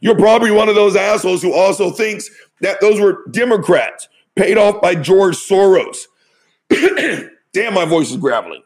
You're 0.00 0.16
probably 0.16 0.50
one 0.50 0.68
of 0.68 0.74
those 0.74 0.96
assholes 0.96 1.42
who 1.42 1.52
also 1.52 1.90
thinks 1.90 2.30
that 2.60 2.80
those 2.80 3.00
were 3.00 3.24
Democrats 3.30 4.08
paid 4.34 4.58
off 4.58 4.80
by 4.80 4.94
George 4.94 5.36
Soros. 5.36 5.96
Damn, 7.52 7.74
my 7.74 7.84
voice 7.84 8.10
is 8.10 8.16
graveling. 8.16 8.62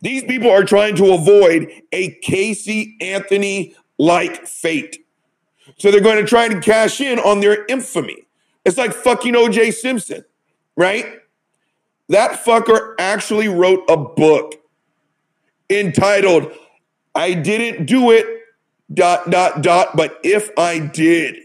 These 0.00 0.24
people 0.24 0.50
are 0.50 0.64
trying 0.64 0.96
to 0.96 1.12
avoid 1.12 1.70
a 1.92 2.10
Casey 2.22 2.96
Anthony 3.00 3.74
like 3.98 4.46
fate. 4.46 5.04
So 5.78 5.90
they're 5.90 6.00
going 6.00 6.18
to 6.18 6.28
try 6.28 6.48
to 6.48 6.60
cash 6.60 7.00
in 7.00 7.18
on 7.18 7.40
their 7.40 7.64
infamy. 7.66 8.26
It's 8.64 8.76
like 8.76 8.92
fucking 8.92 9.34
OJ 9.34 9.74
Simpson, 9.74 10.24
right? 10.76 11.06
That 12.08 12.44
fucker 12.44 12.94
actually 12.98 13.48
wrote 13.48 13.84
a 13.88 13.96
book 13.96 14.54
entitled, 15.70 16.52
I 17.14 17.34
Didn't 17.34 17.86
Do 17.86 18.10
It, 18.10 18.26
dot, 18.92 19.30
dot, 19.30 19.62
dot, 19.62 19.96
but 19.96 20.18
if 20.24 20.50
I 20.58 20.78
did. 20.80 21.36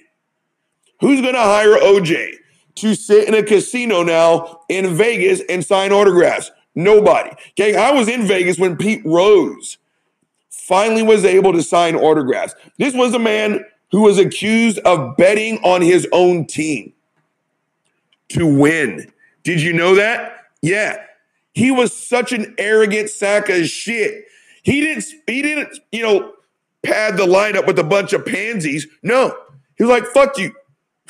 Who's 1.02 1.22
going 1.22 1.36
to 1.36 1.40
hire 1.40 1.78
OJ 1.78 2.34
to 2.76 2.96
sit 2.96 3.28
in 3.28 3.36
a 3.36 3.44
casino 3.44 4.04
now 4.04 4.62
in 4.70 4.96
Vegas 4.96 5.42
and 5.50 5.64
sign 5.64 5.92
autographs? 5.92 6.52
Nobody. 6.76 7.32
Okay, 7.52 7.76
I 7.76 7.92
was 7.92 8.08
in 8.08 8.28
Vegas 8.28 8.60
when 8.60 8.76
Pete 8.76 9.02
Rose 9.06 9.78
finally 10.50 11.04
was 11.04 11.24
able 11.24 11.54
to 11.54 11.64
sign 11.64 11.96
autographs. 11.96 12.56
This 12.78 12.94
was 12.94 13.14
a 13.14 13.20
man 13.20 13.64
who 13.92 14.02
was 14.02 14.18
accused 14.18 14.80
of 14.80 15.16
betting 15.16 15.58
on 15.64 15.82
his 15.82 16.08
own 16.12 16.46
team 16.46 16.94
to 18.30 18.46
win. 18.46 19.12
Did 19.44 19.62
you 19.62 19.74
know 19.74 19.96
that? 19.96 20.48
Yeah. 20.62 20.98
He 21.54 21.72
was 21.72 21.96
such 21.96 22.34
an 22.34 22.54
arrogant 22.58 23.10
sack 23.10 23.48
of 23.50 23.68
shit. 23.68 24.26
He 24.64 24.82
didn't, 24.82 25.06
he 25.28 25.42
didn't, 25.42 25.80
you 25.92 26.02
know, 26.02 26.34
pad 26.84 27.18
the 27.18 27.26
lineup 27.26 27.68
with 27.68 27.80
a 27.80 27.84
bunch 27.84 28.12
of 28.14 28.26
pansies. 28.26 28.88
No. 29.04 29.38
He 29.78 29.84
was 29.84 29.92
like, 29.92 30.06
fuck 30.08 30.38
you. 30.38 30.54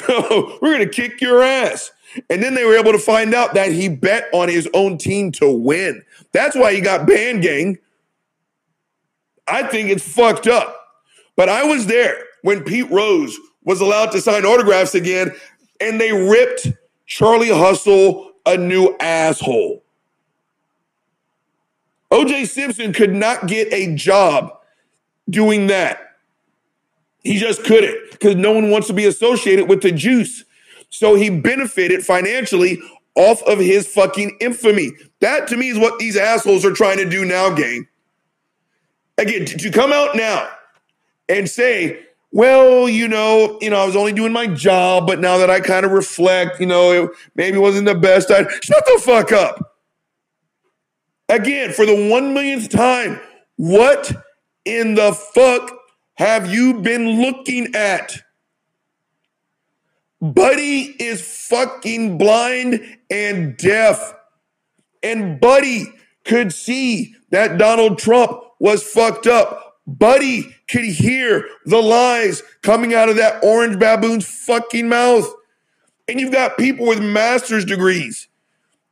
We're 0.61 0.77
to 0.77 0.89
kick 0.89 1.21
your 1.21 1.41
ass. 1.41 1.91
And 2.29 2.41
then 2.41 2.55
they 2.55 2.65
were 2.65 2.77
able 2.77 2.91
to 2.91 2.99
find 2.99 3.33
out 3.33 3.53
that 3.53 3.71
he 3.71 3.89
bet 3.89 4.27
on 4.33 4.49
his 4.49 4.69
own 4.73 4.97
team 4.97 5.31
to 5.33 5.51
win. 5.51 6.03
That's 6.31 6.55
why 6.55 6.73
he 6.73 6.81
got 6.81 7.07
banned, 7.07 7.41
gang. 7.41 7.77
I 9.47 9.63
think 9.63 9.89
it's 9.89 10.07
fucked 10.07 10.47
up. 10.47 10.75
But 11.35 11.49
I 11.49 11.63
was 11.63 11.87
there 11.87 12.23
when 12.41 12.63
Pete 12.63 12.89
Rose 12.89 13.37
was 13.63 13.81
allowed 13.81 14.11
to 14.11 14.21
sign 14.21 14.45
autographs 14.45 14.95
again, 14.95 15.31
and 15.79 15.99
they 15.99 16.11
ripped 16.11 16.67
Charlie 17.05 17.49
Hustle 17.49 18.31
a 18.45 18.57
new 18.57 18.95
asshole. 18.99 19.83
OJ 22.11 22.47
Simpson 22.47 22.93
could 22.93 23.13
not 23.13 23.47
get 23.47 23.71
a 23.73 23.93
job 23.95 24.57
doing 25.29 25.67
that. 25.67 25.99
He 27.23 27.37
just 27.37 27.63
couldn't 27.63 28.11
because 28.11 28.35
no 28.35 28.51
one 28.51 28.69
wants 28.69 28.87
to 28.87 28.93
be 28.93 29.05
associated 29.05 29.67
with 29.67 29.81
the 29.81 29.91
juice. 29.91 30.45
So 30.97 31.15
he 31.15 31.29
benefited 31.29 32.05
financially 32.05 32.79
off 33.15 33.43
of 33.43 33.59
his 33.59 33.85
fucking 33.85 34.37
infamy. 34.39 34.91
That 35.19 35.47
to 35.49 35.57
me 35.57 35.69
is 35.69 35.77
what 35.77 35.99
these 35.99 36.15
assholes 36.15 36.63
are 36.63 36.71
trying 36.71 36.97
to 36.97 37.09
do 37.09 37.25
now, 37.25 37.53
gang. 37.53 37.87
Again, 39.17 39.45
to, 39.45 39.71
come 39.71 39.91
out 39.91 40.15
now 40.15 40.49
and 41.27 41.49
say, 41.49 42.05
well, 42.31 42.87
you 42.87 43.09
know, 43.09 43.57
you 43.61 43.69
know, 43.69 43.77
I 43.77 43.85
was 43.85 43.95
only 43.95 44.13
doing 44.13 44.31
my 44.31 44.47
job, 44.47 45.05
but 45.05 45.19
now 45.19 45.37
that 45.37 45.49
I 45.49 45.59
kind 45.59 45.85
of 45.85 45.91
reflect, 45.91 46.61
you 46.61 46.65
know, 46.65 46.91
it 46.91 47.11
maybe 47.35 47.57
wasn't 47.57 47.87
the 47.87 47.95
best. 47.95 48.31
I 48.31 48.43
shut 48.61 48.85
the 48.85 49.01
fuck 49.03 49.33
up. 49.33 49.77
Again, 51.27 51.71
for 51.71 51.85
the 51.85 52.09
one 52.09 52.33
millionth 52.33 52.69
time, 52.69 53.19
what 53.57 54.13
in 54.63 54.95
the 54.95 55.13
fuck 55.13 55.71
have 56.15 56.53
you 56.53 56.81
been 56.81 57.21
looking 57.21 57.75
at? 57.75 58.17
Buddy 60.33 60.95
is 60.99 61.21
fucking 61.21 62.17
blind 62.17 62.97
and 63.09 63.57
deaf. 63.57 64.15
And 65.03 65.39
Buddy 65.39 65.85
could 66.23 66.51
see 66.51 67.15
that 67.29 67.57
Donald 67.57 67.99
Trump 67.99 68.41
was 68.59 68.83
fucked 68.83 69.27
up. 69.27 69.77
Buddy 69.85 70.55
could 70.67 70.85
hear 70.85 71.47
the 71.65 71.81
lies 71.81 72.41
coming 72.63 72.93
out 72.93 73.09
of 73.09 73.17
that 73.17 73.43
orange 73.43 73.77
baboon's 73.77 74.25
fucking 74.25 74.89
mouth. 74.89 75.31
And 76.07 76.19
you've 76.19 76.31
got 76.31 76.57
people 76.57 76.87
with 76.87 77.01
master's 77.01 77.65
degrees 77.65 78.27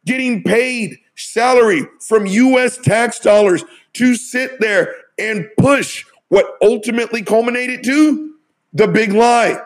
getting 0.05 0.43
paid 0.43 0.99
salary 1.15 1.87
from 1.99 2.25
US 2.25 2.77
tax 2.77 3.19
dollars 3.19 3.63
to 3.93 4.15
sit 4.15 4.59
there 4.59 4.93
and 5.17 5.47
push 5.57 6.05
what 6.29 6.57
ultimately 6.61 7.21
culminated 7.21 7.83
to 7.83 8.33
the 8.73 8.87
big 8.87 9.13
lie, 9.13 9.61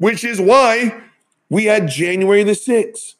which 0.00 0.24
is 0.24 0.40
why 0.40 0.98
we 1.50 1.66
had 1.66 1.86
January 1.86 2.42
the 2.42 2.52
6th, 2.52 3.16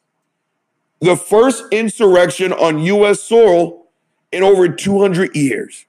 the 1.00 1.14
first 1.14 1.64
insurrection 1.70 2.54
on 2.54 2.78
US 2.78 3.22
soil 3.22 3.86
in 4.32 4.42
over 4.42 4.66
200 4.66 5.36
years. 5.36 5.84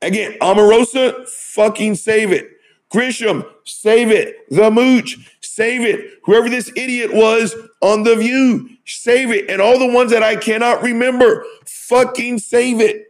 Again, 0.00 0.38
Omarosa, 0.40 1.28
fucking 1.28 1.96
save 1.96 2.32
it. 2.32 2.48
Grisham, 2.90 3.46
save 3.64 4.10
it. 4.10 4.36
The 4.50 4.70
Mooch, 4.70 5.18
save 5.42 5.82
it. 5.82 6.18
Whoever 6.24 6.48
this 6.48 6.72
idiot 6.74 7.12
was 7.12 7.54
on 7.82 8.04
The 8.04 8.16
View, 8.16 8.70
save 8.86 9.30
it. 9.30 9.50
And 9.50 9.60
all 9.60 9.78
the 9.78 9.92
ones 9.92 10.10
that 10.12 10.22
I 10.22 10.36
cannot 10.36 10.82
remember, 10.82 11.44
fucking 11.66 12.38
save 12.38 12.80
it. 12.80 13.09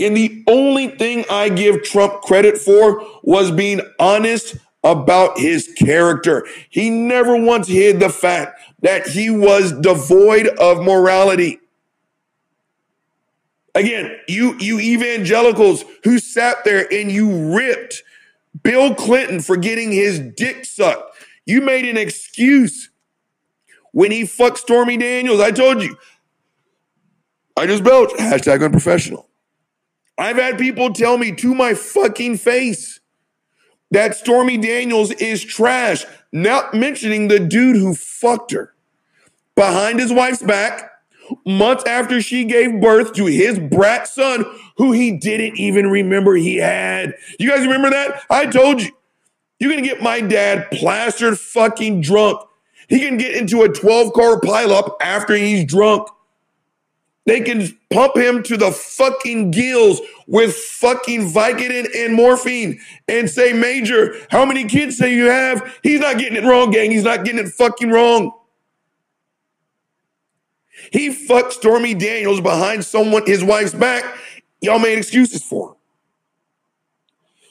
And 0.00 0.16
the 0.16 0.42
only 0.46 0.88
thing 0.88 1.24
I 1.30 1.50
give 1.50 1.82
Trump 1.82 2.22
credit 2.22 2.56
for 2.56 3.06
was 3.22 3.50
being 3.50 3.82
honest 3.98 4.56
about 4.82 5.38
his 5.38 5.70
character. 5.76 6.46
He 6.70 6.88
never 6.88 7.36
once 7.36 7.68
hid 7.68 8.00
the 8.00 8.08
fact 8.08 8.60
that 8.80 9.06
he 9.06 9.28
was 9.28 9.72
devoid 9.72 10.46
of 10.46 10.82
morality. 10.82 11.60
Again, 13.74 14.16
you 14.26 14.56
you 14.58 14.80
evangelicals 14.80 15.84
who 16.02 16.18
sat 16.18 16.64
there 16.64 16.92
and 16.92 17.12
you 17.12 17.54
ripped 17.54 18.02
Bill 18.62 18.94
Clinton 18.94 19.40
for 19.40 19.56
getting 19.56 19.92
his 19.92 20.18
dick 20.18 20.64
sucked. 20.64 21.14
You 21.44 21.60
made 21.60 21.84
an 21.84 21.96
excuse 21.96 22.90
when 23.92 24.10
he 24.10 24.26
fucked 24.26 24.58
Stormy 24.58 24.96
Daniels. 24.96 25.40
I 25.40 25.50
told 25.50 25.82
you. 25.82 25.96
I 27.56 27.66
just 27.66 27.84
belched. 27.84 28.16
Hashtag 28.16 28.64
unprofessional. 28.64 29.29
I've 30.20 30.36
had 30.36 30.58
people 30.58 30.92
tell 30.92 31.16
me 31.16 31.32
to 31.36 31.54
my 31.54 31.72
fucking 31.72 32.36
face 32.36 33.00
that 33.90 34.14
Stormy 34.14 34.58
Daniels 34.58 35.12
is 35.12 35.42
trash, 35.42 36.04
not 36.30 36.74
mentioning 36.74 37.28
the 37.28 37.40
dude 37.40 37.76
who 37.76 37.94
fucked 37.94 38.50
her 38.50 38.74
behind 39.54 39.98
his 39.98 40.12
wife's 40.12 40.42
back 40.42 40.90
months 41.46 41.84
after 41.86 42.20
she 42.20 42.44
gave 42.44 42.82
birth 42.82 43.14
to 43.14 43.24
his 43.24 43.58
brat 43.58 44.08
son, 44.08 44.44
who 44.76 44.92
he 44.92 45.16
didn't 45.16 45.58
even 45.58 45.88
remember 45.88 46.34
he 46.34 46.58
had. 46.58 47.14
You 47.38 47.48
guys 47.48 47.62
remember 47.62 47.88
that? 47.88 48.22
I 48.28 48.44
told 48.44 48.82
you. 48.82 48.90
You're 49.58 49.70
going 49.70 49.82
to 49.82 49.88
get 49.88 50.02
my 50.02 50.20
dad 50.20 50.70
plastered 50.70 51.38
fucking 51.38 52.02
drunk. 52.02 52.40
He 52.88 53.00
can 53.00 53.16
get 53.16 53.36
into 53.36 53.62
a 53.62 53.68
12 53.70 54.12
car 54.12 54.38
pileup 54.40 54.96
after 55.00 55.34
he's 55.34 55.64
drunk. 55.64 56.08
They 57.26 57.40
can 57.40 57.68
pump 57.90 58.16
him 58.16 58.42
to 58.44 58.56
the 58.56 58.72
fucking 58.72 59.50
gills 59.50 60.00
with 60.26 60.54
fucking 60.54 61.30
Vicodin 61.32 61.88
and 61.94 62.14
morphine 62.14 62.80
and 63.08 63.28
say, 63.28 63.52
Major, 63.52 64.14
how 64.30 64.44
many 64.44 64.64
kids 64.64 64.96
say 64.96 65.14
you 65.14 65.26
have? 65.26 65.78
He's 65.82 66.00
not 66.00 66.18
getting 66.18 66.42
it 66.42 66.46
wrong, 66.46 66.70
gang. 66.70 66.90
He's 66.90 67.04
not 67.04 67.24
getting 67.24 67.44
it 67.44 67.50
fucking 67.50 67.90
wrong. 67.90 68.32
He 70.92 71.12
fucked 71.12 71.52
Stormy 71.52 71.94
Daniels 71.94 72.40
behind 72.40 72.84
someone, 72.84 73.26
his 73.26 73.44
wife's 73.44 73.74
back. 73.74 74.16
Y'all 74.62 74.78
made 74.78 74.96
excuses 74.96 75.42
for 75.42 75.70
him. 75.70 75.74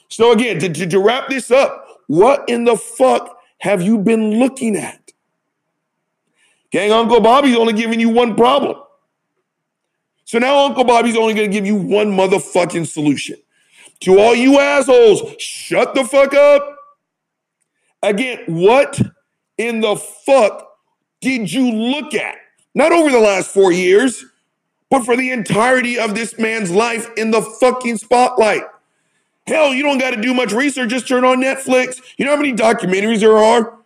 So 0.08 0.32
again, 0.32 0.58
to, 0.58 0.68
to, 0.68 0.86
to 0.88 0.98
wrap 0.98 1.28
this 1.28 1.50
up, 1.50 2.02
what 2.08 2.48
in 2.48 2.64
the 2.64 2.76
fuck 2.76 3.38
have 3.58 3.82
you 3.82 3.98
been 3.98 4.40
looking 4.40 4.76
at? 4.76 5.12
Gang, 6.72 6.90
Uncle 6.90 7.20
Bobby's 7.20 7.56
only 7.56 7.72
giving 7.72 8.00
you 8.00 8.08
one 8.08 8.34
problem. 8.34 8.76
So 10.30 10.38
now 10.38 10.64
Uncle 10.64 10.84
Bobby's 10.84 11.16
only 11.16 11.34
going 11.34 11.50
to 11.50 11.52
give 11.52 11.66
you 11.66 11.74
one 11.74 12.12
motherfucking 12.12 12.86
solution. 12.86 13.34
To 14.02 14.20
all 14.20 14.32
you 14.32 14.60
assholes, 14.60 15.24
shut 15.42 15.96
the 15.96 16.04
fuck 16.04 16.34
up. 16.34 16.76
Again, 18.00 18.44
what 18.46 19.00
in 19.58 19.80
the 19.80 19.96
fuck 19.96 20.68
did 21.20 21.52
you 21.52 21.72
look 21.72 22.14
at? 22.14 22.36
Not 22.76 22.92
over 22.92 23.10
the 23.10 23.18
last 23.18 23.50
four 23.50 23.72
years, 23.72 24.24
but 24.88 25.04
for 25.04 25.16
the 25.16 25.32
entirety 25.32 25.98
of 25.98 26.14
this 26.14 26.38
man's 26.38 26.70
life 26.70 27.10
in 27.16 27.32
the 27.32 27.42
fucking 27.42 27.96
spotlight. 27.96 28.62
Hell, 29.48 29.74
you 29.74 29.82
don't 29.82 29.98
got 29.98 30.12
to 30.12 30.20
do 30.20 30.32
much 30.32 30.52
research. 30.52 30.90
Just 30.90 31.08
turn 31.08 31.24
on 31.24 31.38
Netflix. 31.38 32.00
You 32.18 32.24
know 32.24 32.36
how 32.36 32.40
many 32.40 32.52
documentaries 32.52 33.18
there 33.18 33.36
are 33.36 33.80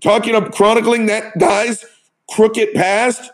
talking 0.00 0.36
of 0.36 0.52
chronicling 0.52 1.06
that 1.06 1.36
guy's 1.40 1.84
crooked 2.30 2.72
past? 2.72 3.32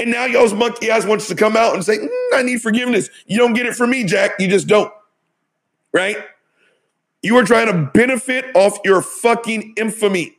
And 0.00 0.10
now 0.10 0.24
y'all's 0.24 0.54
monkey 0.54 0.90
ass 0.90 1.04
wants 1.04 1.28
to 1.28 1.34
come 1.34 1.58
out 1.58 1.74
and 1.74 1.84
say, 1.84 1.98
mm, 1.98 2.08
I 2.32 2.42
need 2.42 2.62
forgiveness. 2.62 3.10
You 3.26 3.36
don't 3.36 3.52
get 3.52 3.66
it 3.66 3.74
from 3.74 3.90
me, 3.90 4.04
Jack. 4.04 4.32
You 4.38 4.48
just 4.48 4.66
don't. 4.66 4.90
Right? 5.92 6.16
You 7.22 7.36
are 7.36 7.44
trying 7.44 7.66
to 7.66 7.90
benefit 7.92 8.46
off 8.56 8.78
your 8.82 9.02
fucking 9.02 9.74
infamy. 9.76 10.38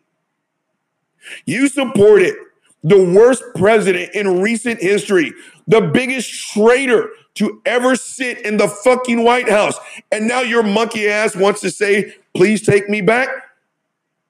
You 1.45 1.67
supported 1.67 2.35
the 2.83 3.13
worst 3.15 3.43
president 3.53 4.15
in 4.15 4.41
recent 4.41 4.81
history, 4.81 5.31
the 5.67 5.81
biggest 5.81 6.31
traitor 6.53 7.11
to 7.35 7.61
ever 7.63 7.95
sit 7.95 8.43
in 8.43 8.57
the 8.57 8.67
fucking 8.67 9.23
White 9.23 9.47
House. 9.47 9.77
And 10.11 10.27
now 10.27 10.41
your 10.41 10.63
monkey 10.63 11.07
ass 11.07 11.35
wants 11.35 11.61
to 11.61 11.69
say, 11.69 12.15
please 12.33 12.65
take 12.65 12.89
me 12.89 13.01
back. 13.01 13.29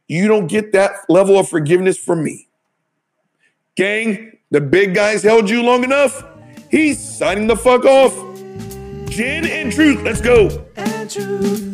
You 0.10 0.28
don't 0.28 0.48
get 0.48 0.74
that 0.74 0.92
level 1.08 1.40
of 1.40 1.48
forgiveness 1.48 1.98
from 1.98 2.22
me. 2.22 2.50
Gang, 3.78 4.38
the 4.52 4.62
big 4.62 4.94
guys 4.94 5.24
held 5.24 5.50
you 5.50 5.64
long 5.64 5.84
enough. 5.84 6.24
He's 6.70 7.00
signing 7.00 7.48
the 7.48 7.56
fuck 7.56 7.86
off. 7.86 8.14
Gin 9.10 9.46
and 9.46 9.72
truth, 9.72 10.04
let's 10.04 10.22
go. 10.22 10.66
and 10.76 11.10
truth. 11.10 11.68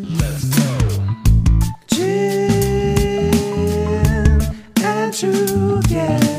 And 4.83 5.13
truth, 5.13 5.91
yeah. 5.91 6.36